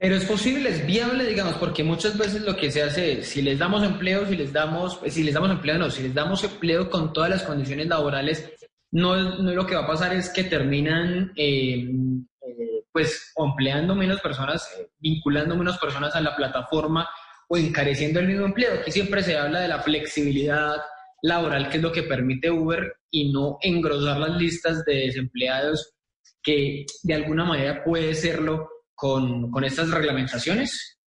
[0.01, 3.43] Pero es posible, es viable, digamos, porque muchas veces lo que se hace es, si
[3.43, 6.89] les damos empleo, si les damos, si les damos empleo, no, si les damos empleo
[6.89, 8.49] con todas las condiciones laborales,
[8.91, 11.87] no, no lo que va a pasar es que terminan eh,
[12.93, 17.09] pues empleando menos personas, eh, vinculando menos personas a la plataforma
[17.49, 18.75] o encareciendo el mismo empleo.
[18.81, 20.77] Aquí siempre se habla de la flexibilidad
[21.23, 25.95] laboral, que es lo que permite Uber, y no engrosar las listas de desempleados,
[26.43, 30.99] que de alguna manera puede serlo con, con estas reglamentaciones.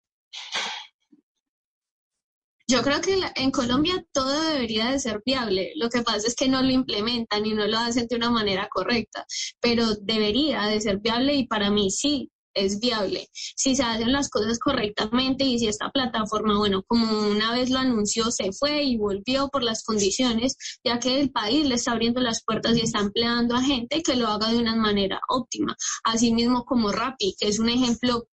[2.70, 5.72] Yo creo que en Colombia todo debería de ser viable.
[5.74, 8.68] Lo que pasa es que no lo implementan y no lo hacen de una manera
[8.70, 9.26] correcta,
[9.60, 13.28] pero debería de ser viable y para mí sí es viable.
[13.32, 17.80] Si se hacen las cosas correctamente y si esta plataforma, bueno, como una vez lo
[17.80, 20.54] anunció, se fue y volvió por las condiciones,
[20.84, 24.14] ya que el país le está abriendo las puertas y está empleando a gente que
[24.14, 25.74] lo haga de una manera óptima.
[26.04, 28.28] Asimismo como Rappi, que es un ejemplo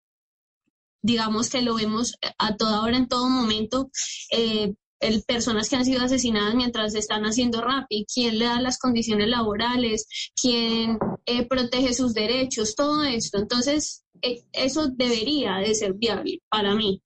[1.07, 3.89] digamos que lo vemos a toda hora, en todo momento,
[4.29, 8.61] eh, el, personas que han sido asesinadas mientras están haciendo rap y quién le da
[8.61, 10.05] las condiciones laborales,
[10.39, 13.37] quién eh, protege sus derechos, todo esto.
[13.37, 17.01] Entonces, eh, eso debería de ser viable para mí.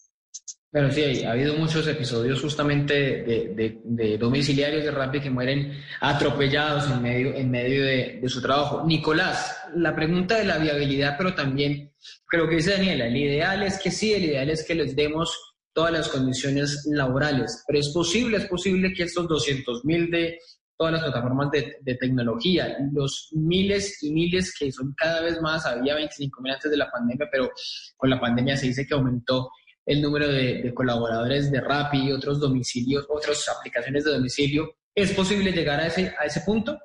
[0.72, 6.90] Bueno, sí, ha habido muchos episodios justamente de, de, domiciliarios de Rappi que mueren atropellados
[6.90, 8.86] en medio, en medio de, su trabajo.
[8.88, 11.92] Nicolás, la pregunta de la viabilidad, pero también
[12.26, 15.38] creo que dice Daniela, el ideal es que sí, el ideal es que les demos
[15.74, 20.40] todas las condiciones laborales, pero es posible, es posible que estos 200 mil de
[20.78, 25.66] todas las plataformas de, de, tecnología, los miles y miles que son cada vez más,
[25.66, 27.52] había 25 mil antes de la pandemia, pero
[27.98, 29.50] con la pandemia se dice que aumentó
[29.92, 34.78] el número de, colaboradores de Rappi otros domicilios, otras aplicaciones de domicilio.
[34.96, 36.80] ¿Es posible llegar a ese, a ese punto?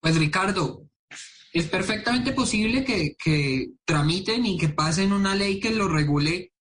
[0.00, 0.88] Pues Ricardo,
[1.52, 6.52] es perfectamente posible que, que tramiten y que pasen una ley que lo regule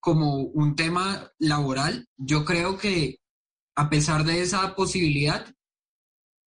[0.00, 2.08] como un tema laboral.
[2.16, 3.18] Yo creo que
[3.76, 5.46] a pesar de esa posibilidad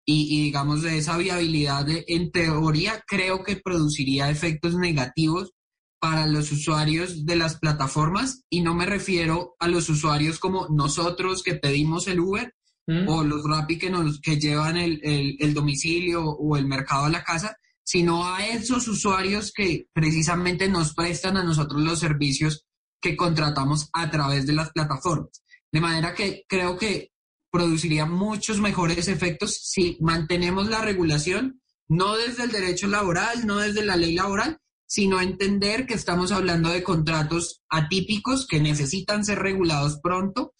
[0.09, 5.51] y, digamos de esa viabilidad, en teoría creo que produciría efectos negativos
[5.99, 11.43] para los usuarios de las plataformas y no me refiero a los usuarios como nosotros
[11.43, 12.53] que pedimos el Uber
[12.87, 13.07] mm.
[13.07, 17.23] o los Rappi que, nos, que llevan el, el, domicilio o el mercado a la
[17.23, 22.65] casa, sino a esos usuarios que precisamente nos prestan a nosotros los servicios
[23.01, 25.43] que contratamos a través de las plataformas.
[25.71, 27.11] De manera que creo que
[27.51, 33.85] produciría muchos mejores efectos si mantenemos la regulación, no desde el derecho laboral, no desde
[33.85, 39.99] la ley laboral, sino entender que estamos hablando de contratos atípicos que necesitan ser regulados
[40.01, 40.53] pronto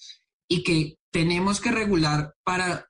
[0.49, 2.87] y que tenemos que regular para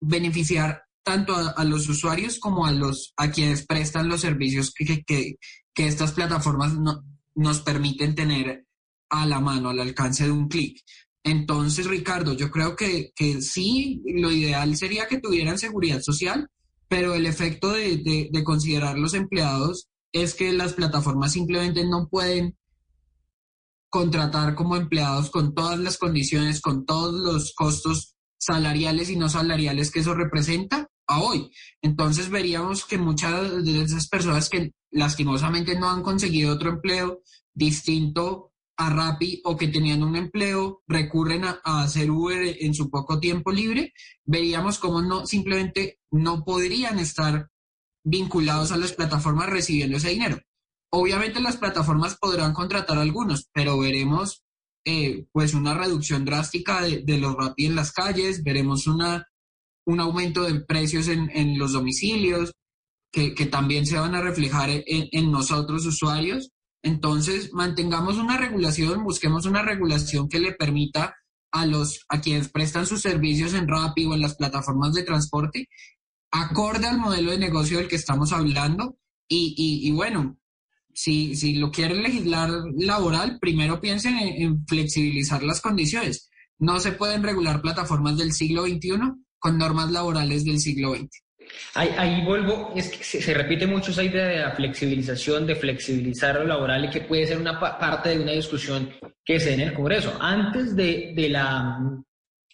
[0.00, 5.36] beneficiar tanto a, los usuarios como a los a quienes prestan los servicios que, que,
[5.76, 6.72] estas plataformas
[7.34, 8.66] nos permiten tener
[9.10, 10.80] a la mano, al alcance de un clic.
[11.22, 16.48] Entonces, Ricardo, yo creo que, que, sí, lo ideal sería que tuvieran seguridad social,
[16.88, 22.08] pero el efecto de, de, de considerar los empleados es que las plataformas simplemente no
[22.08, 22.56] pueden
[23.90, 29.90] contratar como empleados con todas las condiciones, con todos los costos salariales y no salariales
[29.90, 31.50] que eso representa a hoy.
[31.82, 37.20] Entonces veríamos que muchas de esas personas que lastimosamente no han conseguido otro empleo
[37.52, 42.88] distinto a Rappi o que tenían un empleo recurren a, a, hacer Uber en su
[42.90, 43.92] poco tiempo libre,
[44.24, 47.48] veríamos cómo no simplemente no podrían estar
[48.04, 50.38] vinculados a las plataformas recibiendo ese dinero.
[50.92, 54.44] Obviamente las plataformas podrán contratar a algunos, pero veremos
[54.84, 59.26] eh, pues una reducción drástica de, los Rappi en las calles, veremos una,
[59.86, 62.52] un aumento de precios en, en los domicilios
[63.10, 66.50] que, que, también se van a reflejar en, en nosotros usuarios.
[66.82, 71.16] Entonces, mantengamos una regulación, busquemos una regulación que le permita
[71.50, 75.68] a los a quienes prestan sus servicios en Rappi o en las plataformas de transporte
[76.42, 78.96] acorde al modelo de negocio del que estamos hablando
[79.28, 79.54] Y,
[79.88, 80.36] y, bueno,
[80.92, 86.28] si, si lo quieren legislar laboral, primero piensen en, flexibilizar las condiciones.
[86.58, 88.90] No se pueden regular plataformas del siglo XXI
[89.38, 91.08] con normas laborales del siglo XX.
[91.74, 96.36] Ahí, vuelvo, es que se, se repite mucho esa idea de la flexibilización, de flexibilizar
[96.36, 98.90] lo laboral y que puede ser una pa- parte de una discusión
[99.24, 100.16] que se dé en el Congreso.
[100.20, 101.78] Antes de, de la,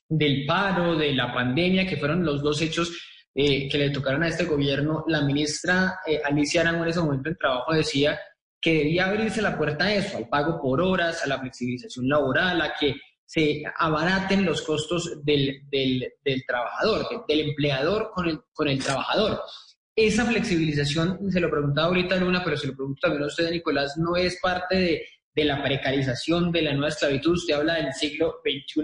[0.08, 2.90] del paro, de la pandemia, que fueron los dos hechos
[3.34, 7.28] eh, que le tocaron a este gobierno, la ministra eh, Alicia Arango en ese momento
[7.28, 8.18] en trabajo decía
[8.60, 12.60] que debía abrirse la puerta a eso, al pago por horas, a la flexibilización laboral,
[12.60, 16.12] a que se abaraten los costos del, del,
[16.46, 19.40] trabajador, de- del empleador con el, con el trabajador.
[19.94, 23.94] Esa flexibilización, se lo preguntaba ahorita Luna, pero se lo pregunto también a usted, Nicolás,
[23.96, 27.32] no es parte de, de la precarización de la nueva esclavitud.
[27.32, 28.82] Usted habla del siglo XXI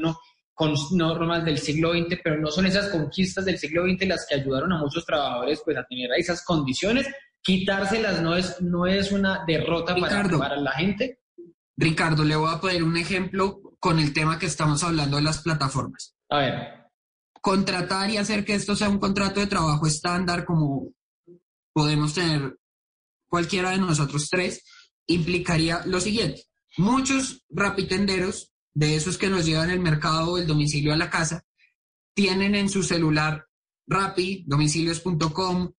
[0.57, 4.37] con normas del siglo XX, pero no son esas conquistas del siglo XX las que
[4.37, 7.07] ayudaron a muchos trabajadores pues, a tener esas condiciones.
[7.43, 10.39] Quitárselas no es, no es una derrota para, Ricardo.
[10.39, 11.21] para la gente.
[11.77, 15.43] Ricardo, le voy a poner un ejemplo con el tema que estamos hablando de las
[15.43, 16.17] plataformas.
[16.31, 16.77] A ver,
[17.43, 20.89] Contratar y hacer que esto sea un contrato de trabajo estándar como
[21.75, 22.57] podemos tener
[23.29, 24.65] cualquiera de nosotros tres,
[25.07, 26.45] implicaría lo siguiente.
[26.79, 31.43] Muchos rapitenderos, de esos que nos llevan el mercado o el domicilio a la casa,
[32.15, 33.47] tienen en su celular
[33.89, 35.73] Rappi, domicilios.com,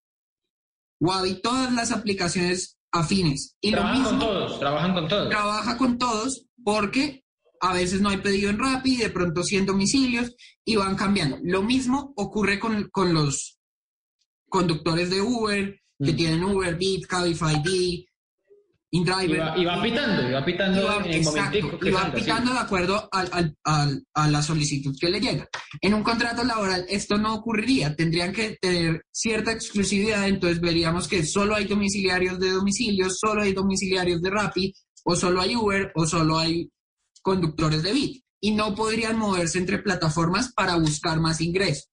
[1.00, 3.56] Wabi, todas las aplicaciones afines.
[3.62, 5.30] Y lo trabajan con mismo todos, trabajan con todos.
[5.30, 7.24] trabaja con todos porque
[7.62, 10.36] a veces no hay pedido en Rappi, de pronto 100 domicilios
[10.66, 11.38] y van cambiando.
[11.43, 13.60] Lo mismo ocurre con, con los
[14.50, 16.16] conductores de Uber, que Mm.
[16.16, 18.07] tienen Uber, Bit, Cabify, D,
[18.92, 19.40] InDriver.
[19.42, 22.22] va pitando, y va pitando en el exacto, que salga, sí.
[22.22, 25.48] pitando de acuerdo al- al- al- a la solicitud que le llega.
[25.82, 31.26] En un contrato laboral esto no ocurriría, tendrían que tener cierta exclusividad, entonces veríamos que
[31.26, 34.74] solo hay domiciliarios de domicilios, solo hay domiciliarios de Rappi,
[35.04, 36.70] o solo hay Uber, o solo hay
[37.22, 41.90] conductores de Bit, y no podrían moverse entre plataformas para buscar más ingresos.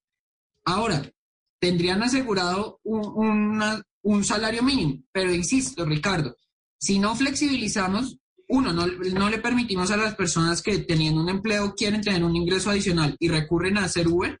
[0.63, 1.01] Ahora,
[1.59, 6.35] tendrían asegurado un, una- un salario mínimo, pero insisto, Ricardo,
[6.79, 8.17] si no flexibilizamos,
[8.47, 12.35] uno, no, no le permitimos a las personas que teniendo un empleo quieren tener un
[12.35, 14.39] ingreso adicional y recurren a hacer Uber,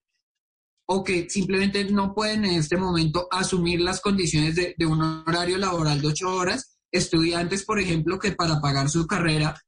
[0.87, 5.57] o que simplemente no pueden en este momento asumir las condiciones de, de un horario
[5.57, 6.77] laboral de ocho horas.
[6.91, 9.59] Estudiantes, por ejemplo, que para pagar su carrera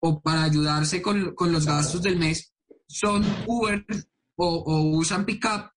[0.00, 2.54] o para ayudarse con, con los gastos del mes
[2.86, 3.84] son Uber
[4.36, 5.70] o, usan pickup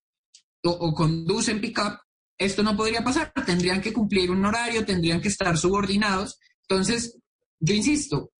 [0.64, 1.98] o conducen pickup,
[2.38, 3.32] esto no podría pasar.
[3.46, 6.38] Tendrían que cumplir un horario, tendrían que estar subordinados.
[6.68, 7.18] Entonces,
[7.60, 8.32] yo insisto,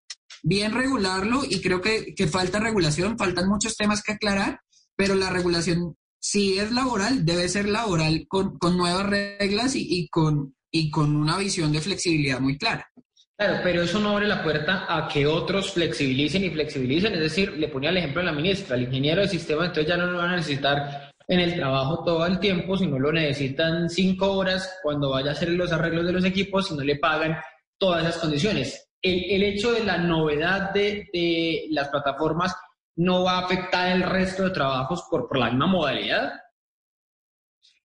[0.43, 4.61] bien regularlo y creo que, que falta regulación, faltan muchos temas que aclarar,
[4.97, 10.55] pero la regulación, si es laboral, debe ser laboral con, con nuevas reglas y, con,
[10.71, 12.91] y con una visión de flexibilidad muy clara.
[13.37, 17.15] Claro, pero eso no abre la puerta a que otros flexibilicen y flexibilicen.
[17.15, 19.97] Es decir, le ponía el ejemplo a la ministra, el ingeniero de sistema, entonces ya
[19.97, 24.33] no lo van a necesitar en el trabajo todo el tiempo, sino lo necesitan cinco
[24.33, 27.37] horas cuando vaya a hacer los arreglos de los equipos y no le pagan
[27.79, 28.89] todas esas condiciones.
[29.01, 32.55] El, el hecho de la novedad de, de las plataformas
[32.97, 36.33] no va a afectar el resto de trabajos por, por la misma modalidad.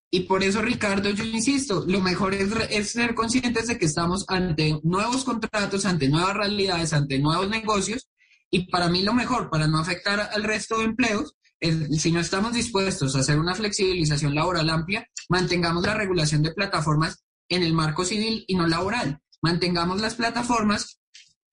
[0.10, 4.26] Y por eso, Ricardo, yo insisto, lo mejor es, es ser conscientes de que estamos
[4.30, 8.08] ante nuevos contratos, ante nuevas realidades, ante nuevos negocios.
[8.50, 12.54] Y para mí lo mejor, para no afectar al resto de empleos, si no estamos
[12.54, 18.06] dispuestos a hacer una flexibilización laboral amplia, mantengamos la regulación de plataformas en el marco
[18.06, 19.20] civil y no laboral.
[19.42, 21.00] Mantengamos las plataformas,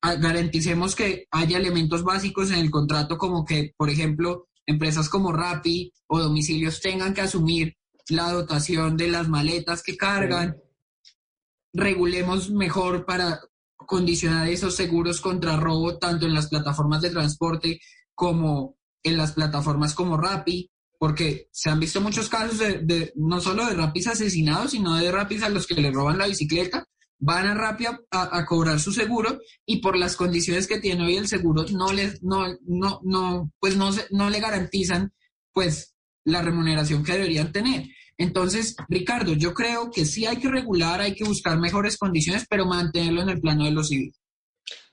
[0.02, 5.92] garanticemos que haya elementos básicos en el contrato como que, por ejemplo, empresas como Rappi
[6.08, 7.76] o domicilios tengan que asumir
[8.08, 10.56] la dotación de las maletas que cargan,
[11.72, 13.40] regulemos mejor para
[13.76, 17.80] condicionar esos seguros contra robo tanto en las plataformas de transporte
[18.14, 23.40] como en las plataformas como Rappi, porque se han visto muchos casos de, de- no
[23.40, 26.86] solo de Rappis asesinados, sino de Rappis a los que le roban la bicicleta,
[27.18, 31.28] van a Rappi a, cobrar su seguro y por las condiciones que tiene hoy el
[31.28, 35.12] seguro no les no no no pues no no le garantizan
[35.52, 35.94] pues
[36.24, 37.86] la remuneración que deberían tener.
[38.16, 42.64] Entonces, Ricardo, yo creo que sí hay que regular, hay que buscar mejores condiciones, pero
[42.66, 44.12] mantenerlo en el plano de lo civil.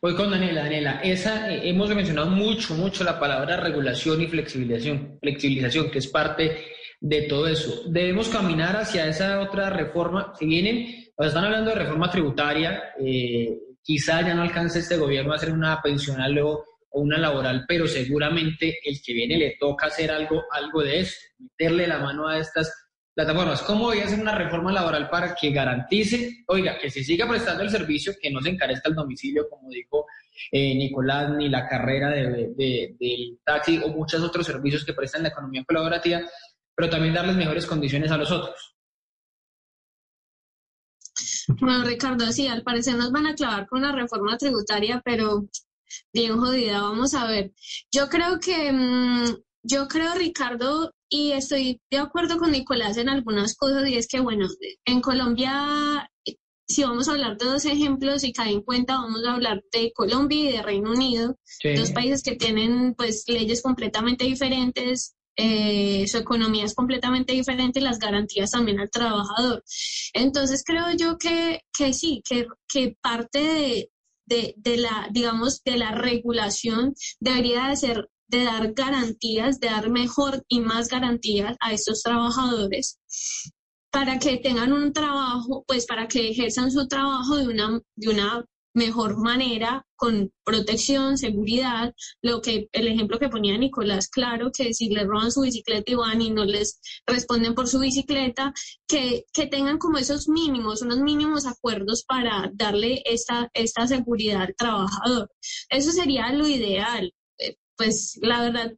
[0.02, 0.64] Voy con Daniela.
[0.64, 6.08] Daniela, esa, eh, hemos mencionado mucho, mucho la palabra regulación y flexibilización, flexibilización, que es
[6.08, 6.58] parte
[7.00, 7.84] de todo eso.
[7.88, 10.34] Debemos caminar hacia esa otra reforma.
[10.40, 14.98] Si vienen, o sea, están hablando de reforma tributaria, eh, quizá ya no alcance este
[14.98, 19.56] gobierno a hacer una pensional o, o una laboral, pero seguramente el que viene le
[19.60, 22.81] toca hacer algo, algo de eso, meterle la mano a estas
[23.26, 23.62] plataformas.
[23.64, 27.64] ¿Cómo voy a hacer una reforma laboral para que garantice, oiga, que se siga prestando
[27.64, 30.06] el servicio, que no se encarezca el domicilio, como dijo
[30.52, 35.24] eh, Nicolás, ni la carrera de, de- del taxi o muchos otros servicios que prestan
[35.24, 36.22] la economía colaborativa,
[36.76, 38.76] pero también darles mejores condiciones a los otros?
[41.60, 45.46] Bueno, Ricardo, sí, al parecer nos van a clavar con la reforma tributaria, pero
[46.14, 47.52] bien jodida, vamos a ver.
[47.92, 49.26] Yo creo que, mm,
[49.64, 54.20] yo creo, Ricardo, y estoy de acuerdo con Nicolás en algunas cosas, y es que,
[54.22, 54.48] bueno,
[54.86, 56.38] en Colombia, eh,
[56.68, 59.92] si vamos a hablar de dos ejemplos y cae en cuenta, vamos a hablar de
[59.94, 61.38] Colombia y de Reino Unido,
[61.76, 65.14] dos países que tienen, pues, leyes completamente diferentes.
[65.38, 69.64] eh, su economía es completamente diferente y las garantías también al trabajador.
[70.14, 73.90] Entonces creo yo que, que sí, que, que parte de,
[74.26, 79.90] de, de la, digamos, de la regulación debería de ser de dar garantías, de dar
[79.90, 82.98] mejor y más garantías a estos trabajadores
[83.92, 88.46] para que tengan un trabajo, pues para que ejerzan su trabajo de una, de una
[88.74, 94.90] mejor manera, con protección, seguridad, lo que el ejemplo que ponía Nicolás, claro, que si
[94.90, 98.54] le roban su bicicleta y van y no les responden por su bicicleta,
[98.88, 104.56] que, que tengan como esos mínimos, unos mínimos acuerdos para darle esta, esta seguridad al
[104.56, 105.30] trabajador.
[105.70, 107.14] Eso sería lo ideal.
[107.82, 108.76] Pues la verdad,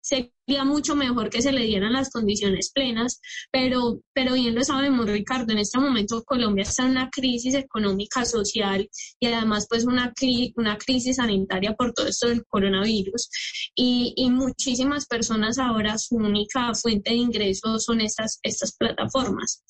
[0.00, 3.20] sería mucho mejor que se le dieran las condiciones plenas,
[3.52, 8.24] pero, pero bien lo sabemos, Ricardo, en este momento Colombia está en una crisis económica,
[8.24, 8.88] social
[9.20, 10.14] y además pues una,
[10.56, 13.28] una crisis sanitaria por todo esto del coronavirus
[13.74, 19.62] y, y muchísimas personas ahora su única fuente de ingresos son estas, estas plataformas.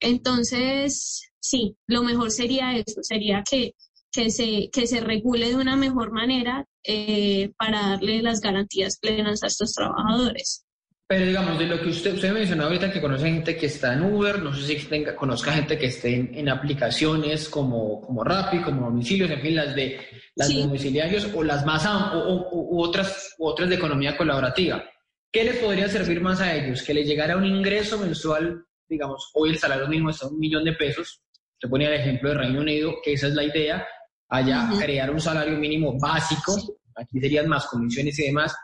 [0.00, 3.74] Entonces, sí, lo mejor sería eso, sería que,
[4.14, 9.42] que, se, que se regule de una mejor manera eh, para darle las garantías plenas
[9.42, 10.64] a estos trabajadores.
[11.06, 14.02] Pero digamos, de lo que usted, usted mencionó ahorita que conoce gente que está en
[14.02, 18.62] Uber, no sé si tenga, conozca gente que esté en, en aplicaciones como, como Rappi,
[18.62, 19.98] como domicilios, en fin, las de
[20.36, 20.62] las Sí.
[20.62, 24.82] domiciliarios o las más o, o- u otras u otras de economía colaborativa.
[25.30, 26.82] ¿Qué les podría servir más a ellos?
[26.82, 30.64] Que les llegara un ingreso mensual, digamos, hoy el salario mínimo está a un millón
[30.64, 31.20] de pesos.
[31.60, 33.86] Se ponía el ejemplo de Reino Unido, que esa es la idea,
[34.28, 36.56] allá crear un salario mínimo básico,
[36.96, 38.54] aquí serían más comisiones y demás,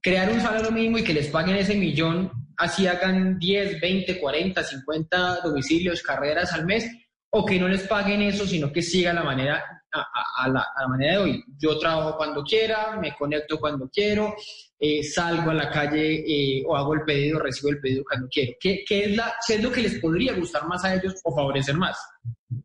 [0.00, 4.62] crear un salario mínimo y que les paguen ese millón, así hagan 10, 20, 40,
[4.64, 6.90] 50 domicilios, carreras al mes,
[7.32, 10.60] o que no les paguen eso, sino que siga la manera, a, a- a la,
[10.74, 11.44] a la manera de hoy.
[11.58, 14.34] Yo trabajo cuando quiera, me conecto cuando quiero,
[14.78, 18.52] eh, salgo a la calle eh, o hago el pedido, recibo el pedido cuando quiero.
[18.58, 21.34] ¿Qué, qué es la, ¿Qué es lo que les podría gustar más a ellos o
[21.34, 21.98] favorecer más?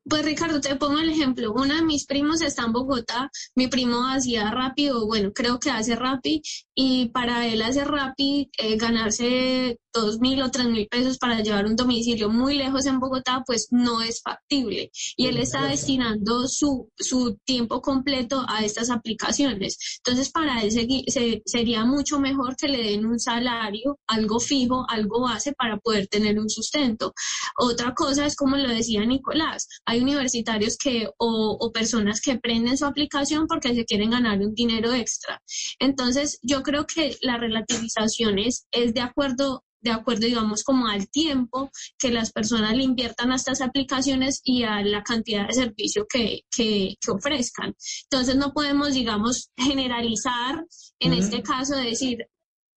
[0.08, 1.54] Pues Ricardo, te pongo el ejemplo.
[1.54, 3.30] Uno de mis primos está en Bogotá.
[3.56, 6.42] Mi primo hacía rápido, bueno, creo que hace Rappi
[6.76, 11.66] y para él hacer Rappi, eh, ganarse dos mil o tres mil pesos para llevar
[11.66, 14.92] un domicilio muy lejos en Bogotá, pues no es factible.
[15.16, 19.78] Y él está destinando su, su tiempo completo a estas aplicaciones.
[20.04, 24.86] Entonces, para él segui- se- sería mucho mejor que le den un salario, algo fijo,
[24.90, 27.14] algo base para poder tener un sustento.
[27.58, 32.78] Otra cosa es como lo decía Nicolás, hay universitarios que o, o personas que prenden
[32.78, 35.42] su aplicación porque se quieren ganar un dinero extra.
[35.80, 41.08] Entonces, yo creo que la relativización es, es de acuerdo de acuerdo, digamos, como al
[41.10, 46.08] tiempo que las personas le inviertan a estas aplicaciones y a la cantidad de servicio
[46.10, 47.76] que, que, que ofrezcan.
[48.10, 50.66] Entonces, no podemos, digamos, generalizar
[51.00, 52.18] en este caso, decir,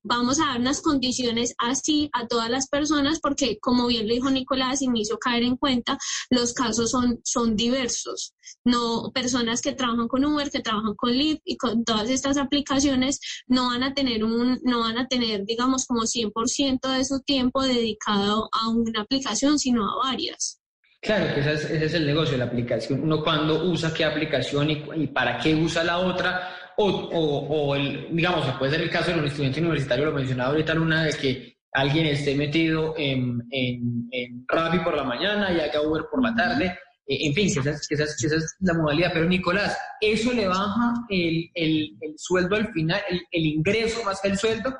[0.08, 4.30] vamos a dar unas condiciones así a todas las personas porque, como bien lo dijo
[4.30, 5.98] Nicolás y me hizo caer en cuenta,
[6.30, 8.34] los casos son, son diversos.
[8.64, 13.20] No, personas que trabajan con Uber, que trabajan con Lyft y con todas estas aplicaciones
[13.46, 17.62] no van a tener un, no van a tener, digamos, como 100% de su tiempo
[17.62, 20.58] dedicado a una aplicación, sino a varias.
[21.00, 23.02] Claro, que ese es, ese es el negocio la aplicación.
[23.02, 27.74] Uno cuando usa qué aplicación y, y para qué usa la otra, o, o, o
[27.76, 31.12] el, digamos, puede ser el caso de un estudiante universitario, lo mencionaba ahorita Luna, de
[31.12, 36.22] que alguien esté metido en, en, en Rappi por la mañana y haga Uber por
[36.22, 36.66] la tarde.
[37.06, 39.10] Eh, En fin, que esa, es, que, esa es, que esa es la modalidad.
[39.12, 44.20] Pero Nicolás, ¿eso le baja el, el, el sueldo al final, el, el ingreso más
[44.20, 44.76] que el sueldo?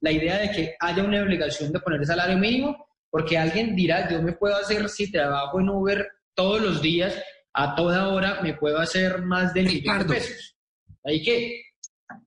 [0.00, 4.22] La idea de que haya una obligación de poner salario mínimo, porque alguien dirá, yo
[4.22, 7.20] me puedo hacer, si trabajo en Uber todos los días,
[7.52, 10.14] a toda hora, me puedo hacer más de Ricardo.
[10.14, 10.56] pesos.
[11.04, 11.62] ¿Ahí qué?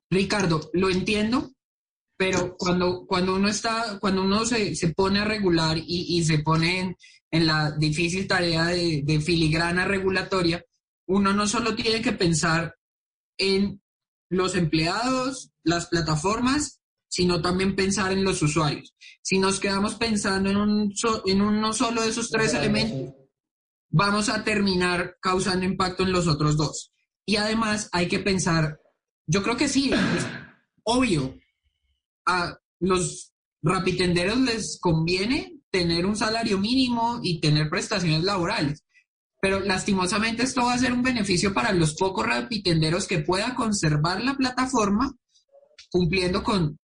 [0.09, 1.51] Ricardo, lo entiendo,
[2.17, 6.39] pero cuando, cuando uno está, cuando uno se, se pone a regular y, y se
[6.39, 6.95] pone en,
[7.31, 10.63] en la difícil tarea de, de filigrana regulatoria,
[11.07, 12.75] uno no solo tiene que pensar
[13.37, 13.81] en
[14.29, 18.95] los empleados, las plataformas, sino también pensar en los usuarios.
[19.21, 20.93] Si nos quedamos pensando en, un
[21.25, 23.13] en uno solo de esos tres elementos,
[23.89, 26.92] vamos a terminar causando impacto en los otros dos.
[27.25, 28.79] Y además hay que pensar,
[29.27, 30.27] yo creo que sí, es
[30.83, 31.37] obvio,
[32.25, 38.83] a los rapitenderos les conviene tener un salario mínimo y tener prestaciones laborales.
[39.41, 44.23] Pero lastimosamente esto va a ser un beneficio para los pocos rapitenderos que puedan conservar
[44.23, 45.13] la plataforma
[45.91, 46.77] cumpliendo con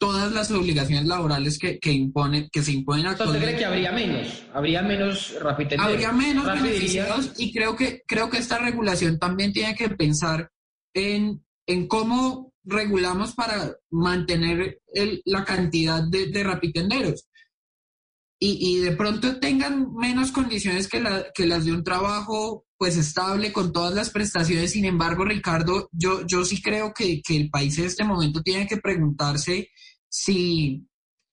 [0.00, 3.46] todas las obligaciones laborales que, que, impone, que se imponen actualmente.
[3.46, 4.42] ¿Usted cree que habría menos?
[4.54, 5.92] ¿Habría menos rapitenderos?
[5.92, 10.50] Habría menos beneficiados y creo que, creo que esta regulación también tiene que pensar
[10.94, 17.28] en, en cómo regulamos para mantener el, la cantidad de, de rapitenderos.
[18.42, 22.96] Y, y, de pronto tengan menos condiciones que, la, que las de un trabajo pues
[22.96, 24.70] estable con todas las prestaciones.
[24.72, 28.66] Sin embargo, Ricardo, yo, yo sí creo que, que el país en este momento tiene
[28.66, 29.68] que preguntarse
[30.10, 30.86] si,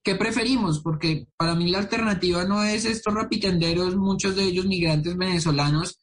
[0.04, 0.82] ¿qué preferimos?
[0.82, 6.00] Porque para mí la alternativa no es estos rapitenderos, muchos de ellos migrantes venezolanos,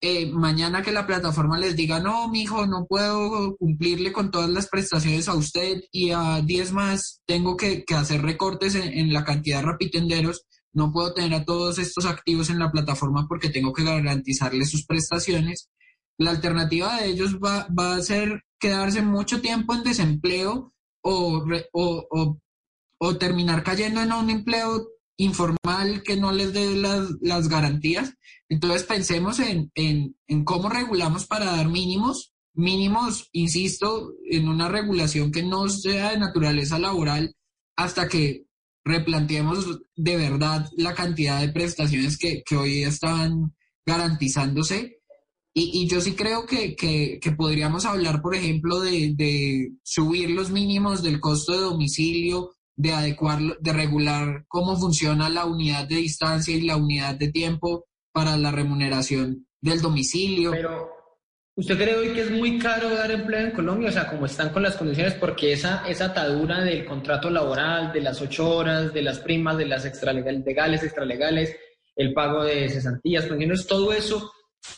[0.00, 4.68] eh, mañana que la plataforma les diga, no, mijo, no puedo cumplirle con todas las
[4.68, 9.66] prestaciones a usted y a 10 más tengo que, hacer recortes en, la cantidad de
[9.66, 14.70] rapitenderos, no puedo tener a todos estos activos en la plataforma porque tengo que garantizarles
[14.70, 15.70] sus prestaciones.
[16.18, 20.74] La alternativa de ellos va, va a ser quedarse mucho tiempo en desempleo
[21.08, 22.38] o, o,
[22.98, 24.88] o, terminar cayendo en un empleo
[25.18, 28.14] informal que no les dé las, las garantías.
[28.48, 35.30] Entonces pensemos en, en, en, cómo regulamos para dar mínimos, mínimos, insisto, en una regulación
[35.30, 37.34] que no sea de naturaleza laboral
[37.76, 38.46] hasta que
[38.84, 43.54] replanteemos de verdad la cantidad de prestaciones que, que hoy están
[43.84, 44.98] garantizándose
[45.58, 46.76] y, yo sí creo que,
[47.34, 53.72] podríamos hablar, por ejemplo, de, subir los mínimos del costo de domicilio, de adecuarlo, de
[53.72, 59.46] regular cómo funciona la unidad de distancia y la unidad de tiempo para la remuneración
[59.58, 60.50] del domicilio.
[60.50, 60.90] Pero,
[61.54, 63.88] ¿usted cree hoy que es muy caro dar empleo en Colombia?
[63.88, 68.02] O sea, como están con las condiciones, porque esa, esa atadura del contrato laboral, de
[68.02, 71.56] las ocho horas, de las primas, de las extralegales, extralegales,
[71.96, 74.30] el pago de cesantías, pensiones, todo eso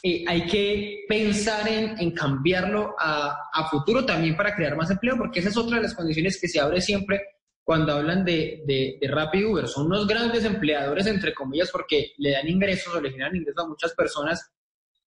[0.02, 5.56] hay que pensar en, cambiarlo a, futuro también para crear más empleo, porque esa es
[5.56, 7.22] otra de las condiciones que se abre siempre
[7.62, 9.66] cuando hablan de, de, de Uber.
[9.68, 13.68] Son unos grandes empleadores, entre comillas, porque le dan ingresos o le generan ingresos a
[13.68, 14.50] muchas personas,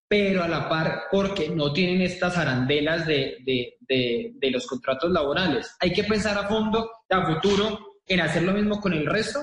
[0.08, 5.76] pero a la par porque no tienen estas arandelas de, de, de los contratos laborales.
[5.80, 9.40] Hay que pensar a fondo, a futuro, en hacer lo mismo con el resto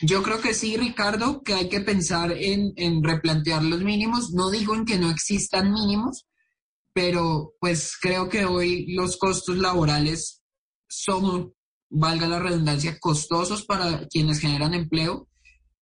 [0.00, 4.32] yo creo que sí, Ricardo, que hay que pensar en, replantear los mínimos.
[4.32, 6.26] No digo en que no existan mínimos,
[6.92, 10.42] pero pues creo que hoy los costos laborales
[10.88, 11.52] son,
[11.90, 15.28] valga la redundancia, costosos para quienes generan empleo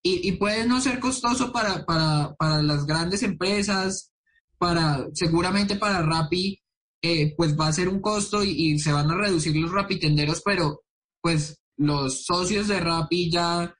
[0.02, 4.10] y, y puede no ser costoso para, para, las grandes empresas,
[4.58, 6.60] para seguramente para Rappi,
[7.02, 10.42] eh, pues va a ser un costo y, y, se van a reducir los rapitenderos,
[10.44, 10.82] pero
[11.20, 13.74] pues los socios de Rappi ya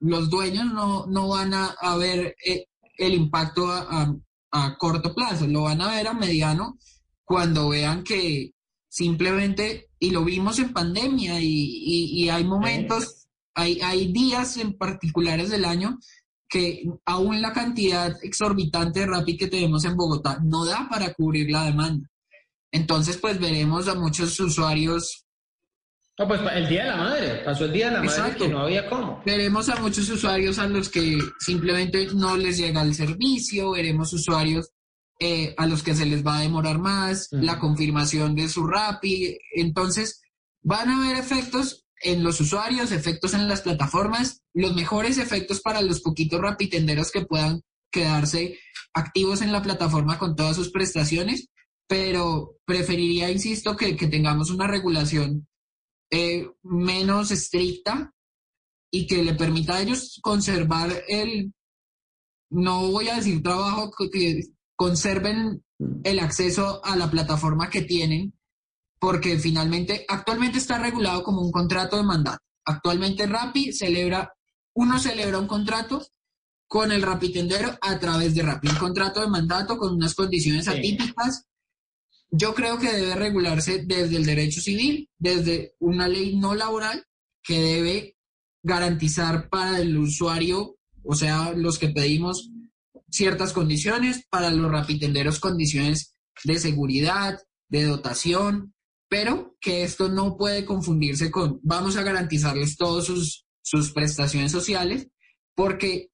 [0.00, 4.14] los dueños no, no van a, ver eh, el impacto a,
[4.78, 6.78] corto plazo, lo van a ver a mediano
[7.24, 8.52] cuando vean que
[8.88, 15.64] simplemente, y lo vimos en pandemia, y, hay momentos, hay, hay días en particulares del
[15.64, 15.98] año
[16.48, 21.50] que aún la cantidad exorbitante de Rappi que tenemos en Bogotá no da para cubrir
[21.50, 22.08] la demanda.
[22.72, 25.26] Entonces, pues veremos a muchos usuarios
[26.18, 28.60] no, pues el Día de la Madre, pasó el Día de la Madre que no
[28.60, 29.22] había cómo.
[29.24, 34.70] Veremos a muchos usuarios a los que simplemente no les llega el servicio, veremos usuarios
[35.20, 39.38] eh, a los que se les va a demorar más, la confirmación de su RAPI.
[39.54, 40.22] Entonces,
[40.62, 45.82] van a haber efectos en los usuarios, efectos en las plataformas, los mejores efectos para
[45.82, 48.58] los poquitos rapitenderos que puedan quedarse
[48.92, 51.48] activos en la plataforma con todas sus prestaciones,
[51.88, 55.48] pero preferiría, insisto, que, que tengamos una regulación
[56.10, 58.14] eh, menos estricta
[58.90, 61.52] y que le permita a ellos conservar el,
[62.50, 64.40] no voy a decir trabajo, que
[64.74, 65.62] conserven
[66.04, 68.34] el acceso a la plataforma que tienen,
[68.98, 72.42] porque finalmente actualmente está regulado como un contrato de mandato.
[72.64, 74.32] Actualmente Rappi celebra,
[74.74, 76.04] uno celebra un contrato
[76.66, 81.47] con el Rapitendero a través de Rappi, un contrato de mandato con unas condiciones atípicas
[82.30, 87.04] yo creo que debe regularse desde el derecho civil, desde una ley no laboral
[87.42, 88.16] que debe
[88.62, 92.50] garantizar para el usuario, o sea, los que pedimos
[93.10, 96.14] ciertas condiciones, para los rapitenderos condiciones
[96.44, 98.74] de seguridad, de dotación,
[99.08, 105.08] pero que esto no puede confundirse con vamos a garantizarles todas sus, sus prestaciones sociales,
[105.54, 106.10] porque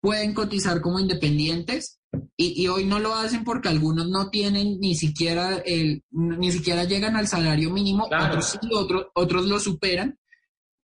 [0.00, 1.99] pueden cotizar como independientes
[2.36, 6.84] y, y, hoy no lo hacen porque algunos no tienen ni siquiera el, ni siquiera
[6.84, 10.18] llegan al salario mínimo, otros sí, otros, otros lo superan.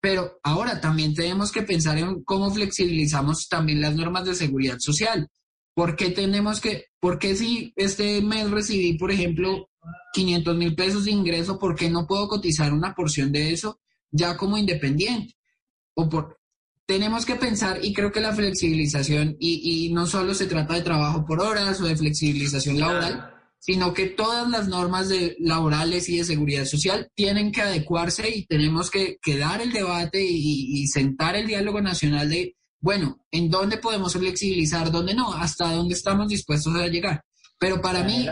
[0.01, 5.28] Pero ahora también tenemos que pensar en cómo flexibilizamos también las normas de seguridad social.
[5.74, 9.68] ¿Por qué tenemos que, por qué si este mes recibí, por ejemplo,
[10.12, 13.80] 500 mil pesos de ingreso, por qué no puedo cotizar una porción de eso
[14.11, 15.34] ya como independiente?
[15.95, 16.39] O por,
[16.87, 20.82] tenemos que pensar, y creo que la flexibilización, y, y, no solo se trata de
[20.82, 26.18] trabajo por horas o de flexibilización laboral, sino que todas las normas de, laborales y
[26.18, 30.87] de seguridad social tienen que adecuarse y tenemos que, que dar el debate y, y,
[30.87, 35.32] sentar el diálogo nacional de, bueno, ¿en dónde podemos flexibilizar, dónde no?
[35.32, 37.24] ¿Hasta dónde estamos dispuestos a llegar?
[37.59, 38.28] Pero para mí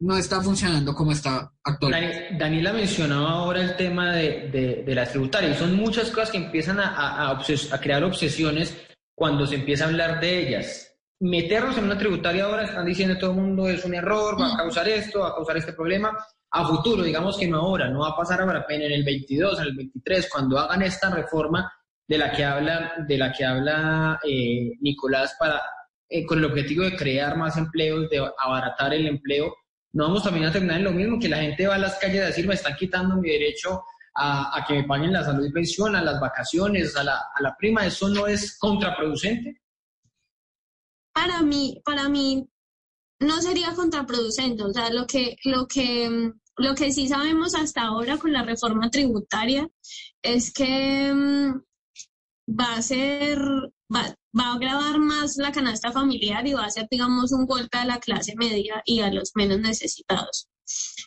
[0.00, 2.28] no está funcionando como está actualmente.
[2.38, 6.78] Daniela mencionaba ahora el tema de, de, de las tributarias son muchas cosas que empiezan
[6.78, 8.76] a, a, a, crear obsesiones
[9.14, 10.94] cuando se empieza a hablar de ellas.
[11.20, 14.56] Meternos en una tributaria ahora, están diciendo todo el mundo es un error, va a
[14.56, 16.16] causar esto, va a causar este problema.
[16.50, 19.66] A futuro, digamos que no ahora, no va a pasar ahora, en el 22, en
[19.66, 21.70] el 23, cuando hagan esta reforma
[22.06, 25.60] de la que habla, de la que habla eh, Nicolás para,
[26.08, 29.52] eh, con el objetivo de crear más empleos, de abaratar el empleo,
[29.92, 32.22] no vamos también a terminar en lo mismo, que la gente va a las calles
[32.22, 33.82] a decir, me están quitando mi derecho
[34.14, 37.42] a, a que me paguen la salud y pensión, a las vacaciones, a la, a
[37.42, 39.60] la prima, ¿eso no es contraproducente?
[41.12, 42.48] Para mí, para mí
[43.20, 48.18] no sería contraproducente, o sea, lo que, lo que, lo que sí sabemos hasta ahora
[48.18, 49.68] con la reforma tributaria
[50.22, 51.62] es que mm,
[52.60, 53.40] va a ser,
[53.94, 57.84] va, a agravar más la canasta familiar y va a ser, digamos, un golpe a
[57.84, 60.48] la clase media y a los menos necesitados.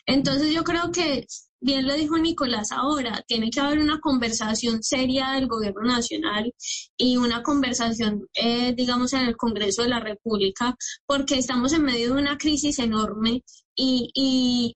[0.06, 1.26] Entonces yo creo que,
[1.60, 6.52] bien lo dijo Nicolás ahora, tiene que haber una conversación seria del gobierno nacional
[6.96, 10.76] y una conversación, eh, digamos, en el Congreso de la República,
[11.06, 13.42] porque estamos en medio de una crisis enorme
[13.74, 14.10] y,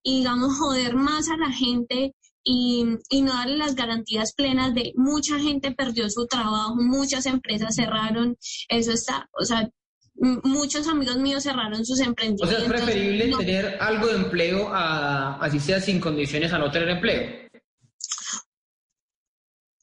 [0.02, 2.14] y digamos, joder más a la gente
[2.48, 7.74] y, y, no darle las garantías plenas de mucha gente perdió su trabajo, muchas empresas
[7.74, 8.36] cerraron,
[8.68, 9.68] eso está, o sea,
[10.14, 12.48] muchos amigos míos cerraron sus emprendimientos.
[12.48, 16.70] O sea, es preferible tener algo de empleo a, así sea sin condiciones a no
[16.70, 17.46] tener empleo.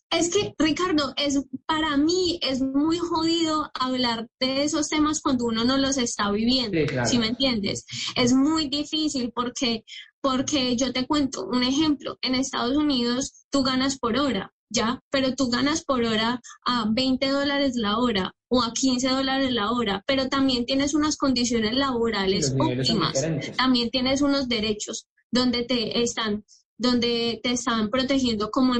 [0.09, 5.63] Es que, Ricardo, es, para mí es muy jodido hablar de esos temas cuando uno
[5.63, 7.09] no los está viviendo, sí, claro.
[7.09, 7.85] ¿sí me entiendes?
[8.15, 9.83] Es muy difícil porque,
[10.23, 15.01] porque yo te cuento un ejemplo, en Estados Unidos tú ganas por hora, ¿ya?
[15.11, 19.71] Pero tú ganas por hora a 20 dólares la hora o a 15 dólares la
[19.71, 23.21] hora, pero también tienes unas condiciones laborales óptimas,
[23.57, 26.45] también tienes unos derechos donde te están
[26.77, 28.75] donde te están protegiendo como,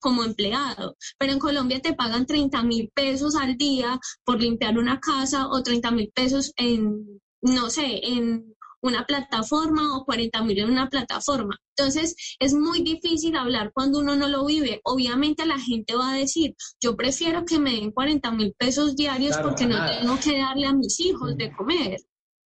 [0.00, 0.96] como empleado.
[1.18, 5.62] Pero en Colombia te pagan 30 mil pesos al día por limpiar una casa o
[5.62, 11.58] 30 mil pesos en, no sé, en una plataforma o 40 mil en una plataforma.
[11.76, 14.80] Entonces, es muy difícil hablar cuando uno no lo vive.
[14.84, 19.36] Obviamente la gente va a decir, yo prefiero que me den 40 mil pesos diarios
[19.36, 20.00] claro, porque no nada.
[20.00, 22.00] tengo que darle a mis hijos de comer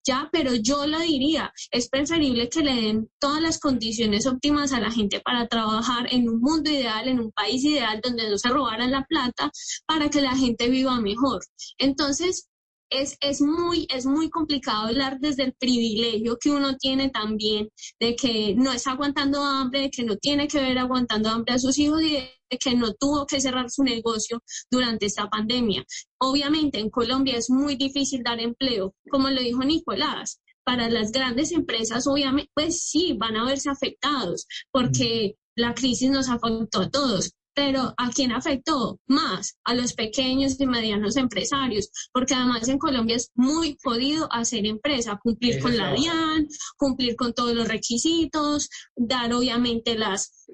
[0.06, 4.80] ya, pero yo lo diría, es preferible que le den todas las condiciones óptimas a
[4.80, 8.48] la gente para trabajar en un mundo ideal, en un país ideal donde no se
[8.48, 9.50] robaran la plata,
[9.84, 11.40] para que la gente viva mejor.
[11.78, 12.48] Entonces,
[12.90, 17.68] es, es, muy, es muy complicado hablar desde el privilegio que uno tiene también
[18.00, 21.58] de que no está aguantando hambre, de que no tiene que ver aguantando hambre a
[21.58, 25.84] sus hijos y de que no tuvo que cerrar su negocio durante esta pandemia.
[26.18, 30.40] Obviamente en Colombia es muy difícil dar empleo, como lo dijo Nicolás.
[30.64, 36.28] Para las grandes empresas, obviamente, pues sí, van a verse afectados porque la crisis nos
[36.28, 39.56] afectó a todos, pero ¿a quién afectó más?
[39.64, 45.18] A los pequeños y medianos empresarios, porque además en Colombia es muy jodido hacer empresa,
[45.22, 50.46] cumplir con la DIAN, cumplir con todos los requisitos, dar obviamente las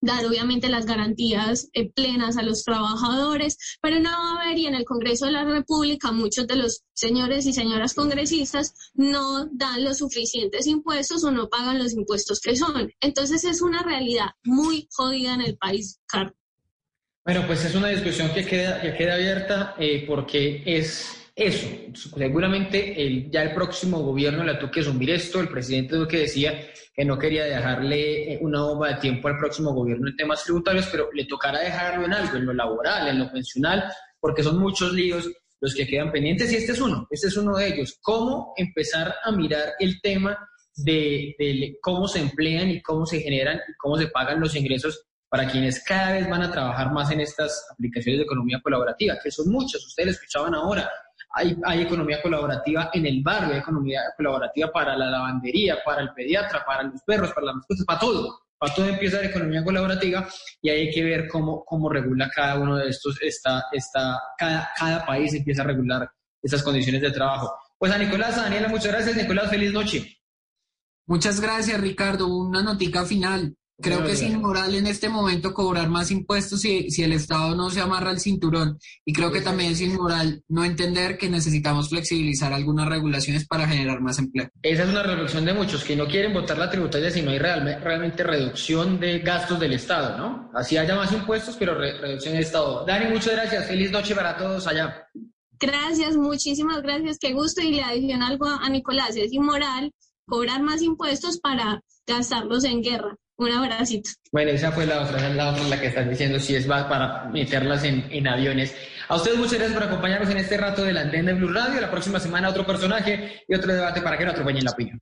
[0.00, 4.66] dar obviamente las garantías eh, plenas a los trabajadores, pero no va a haber y
[4.66, 9.84] en el Congreso de la República muchos de los señores y señoras congresistas no dan
[9.84, 12.92] los suficientes impuestos o no pagan los impuestos que son.
[13.00, 16.36] Entonces es una realidad muy jodida en el país, Carlos.
[17.26, 21.66] Bueno, pues es una discusión que queda, que queda abierta eh, porque es eso.
[22.16, 25.40] Seguramente el, ya el próximo gobierno le tuvo que asumir esto.
[25.40, 26.56] El presidente Duque decía
[26.94, 30.86] que no quería dejarle eh, una bomba de tiempo al próximo gobierno en temas tributarios,
[30.86, 34.92] pero le tocará dejarlo en algo, en lo laboral, en lo pensional, porque son muchos
[34.92, 35.28] líos
[35.60, 37.98] los que quedan pendientes y este es uno, este es uno de ellos.
[38.02, 40.38] ¿Cómo empezar a mirar el tema
[40.76, 45.08] de, de cómo se emplean y cómo se generan y cómo se pagan los ingresos
[45.28, 49.30] para quienes cada vez van a trabajar más en estas aplicaciones de economía colaborativa, que
[49.30, 50.90] son muchas, ustedes lo escuchaban ahora.
[51.34, 56.64] Hay, economía colaborativa en el barrio, hay economía colaborativa para la lavandería, para el pediatra,
[56.64, 58.40] para los perros, para las mascotas, para todo.
[58.58, 60.26] Para todo empieza la economía colaborativa
[60.62, 63.18] y hay que ver cómo, cómo regula cada uno de estos,
[64.38, 66.10] cada, cada país empieza a regular
[66.42, 67.54] esas condiciones de trabajo.
[67.76, 69.16] Pues a Nicolás, a Daniela, muchas gracias.
[69.16, 70.18] Nicolás, feliz noche.
[71.06, 72.26] Muchas gracias, Ricardo.
[72.28, 73.54] Una notica final.
[73.78, 77.68] Creo que es inmoral en este momento cobrar más impuestos si, si el Estado no
[77.68, 78.78] se amarra el cinturón.
[79.04, 84.00] Y creo que también es inmoral no entender que necesitamos flexibilizar algunas regulaciones para generar
[84.00, 84.48] más empleo.
[84.62, 87.38] Esa es una reflexión de muchos que no quieren votar la tributaria si no hay
[87.38, 90.50] realmente, realmente reducción de gastos del Estado, ¿no?
[90.54, 92.84] Así haya más impuestos, pero re, reducción del Estado.
[92.86, 93.66] Dani, muchas gracias.
[93.66, 95.06] Feliz noche para todos allá.
[95.58, 97.18] Gracias, muchísimas gracias.
[97.18, 97.60] Qué gusto.
[97.60, 99.16] Y le adiciono algo a Nicolás.
[99.16, 99.92] Es inmoral
[100.26, 103.16] cobrar más impuestos para gastarlos en guerra.
[103.38, 104.10] Un abracito.
[104.32, 107.84] Bueno, esa fue la otra, la otra la que están diciendo, si es para meterlas
[107.84, 108.74] en, en, aviones.
[109.08, 111.80] A ustedes muchas gracias por acompañarnos en este rato del Andén de Blue Radio.
[111.80, 115.00] La próxima semana otro personaje y otro debate para que no atropellen la opinión.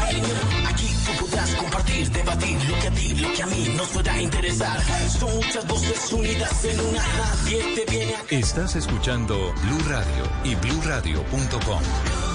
[0.00, 0.59] Compartir,
[2.20, 4.80] debatir lo que a ti, lo que a mí nos pueda interesar.
[5.08, 8.20] Son muchas voces unidas en una, nadie te viene a...
[8.28, 12.29] Estás escuchando Blue Radio y bluradio.com.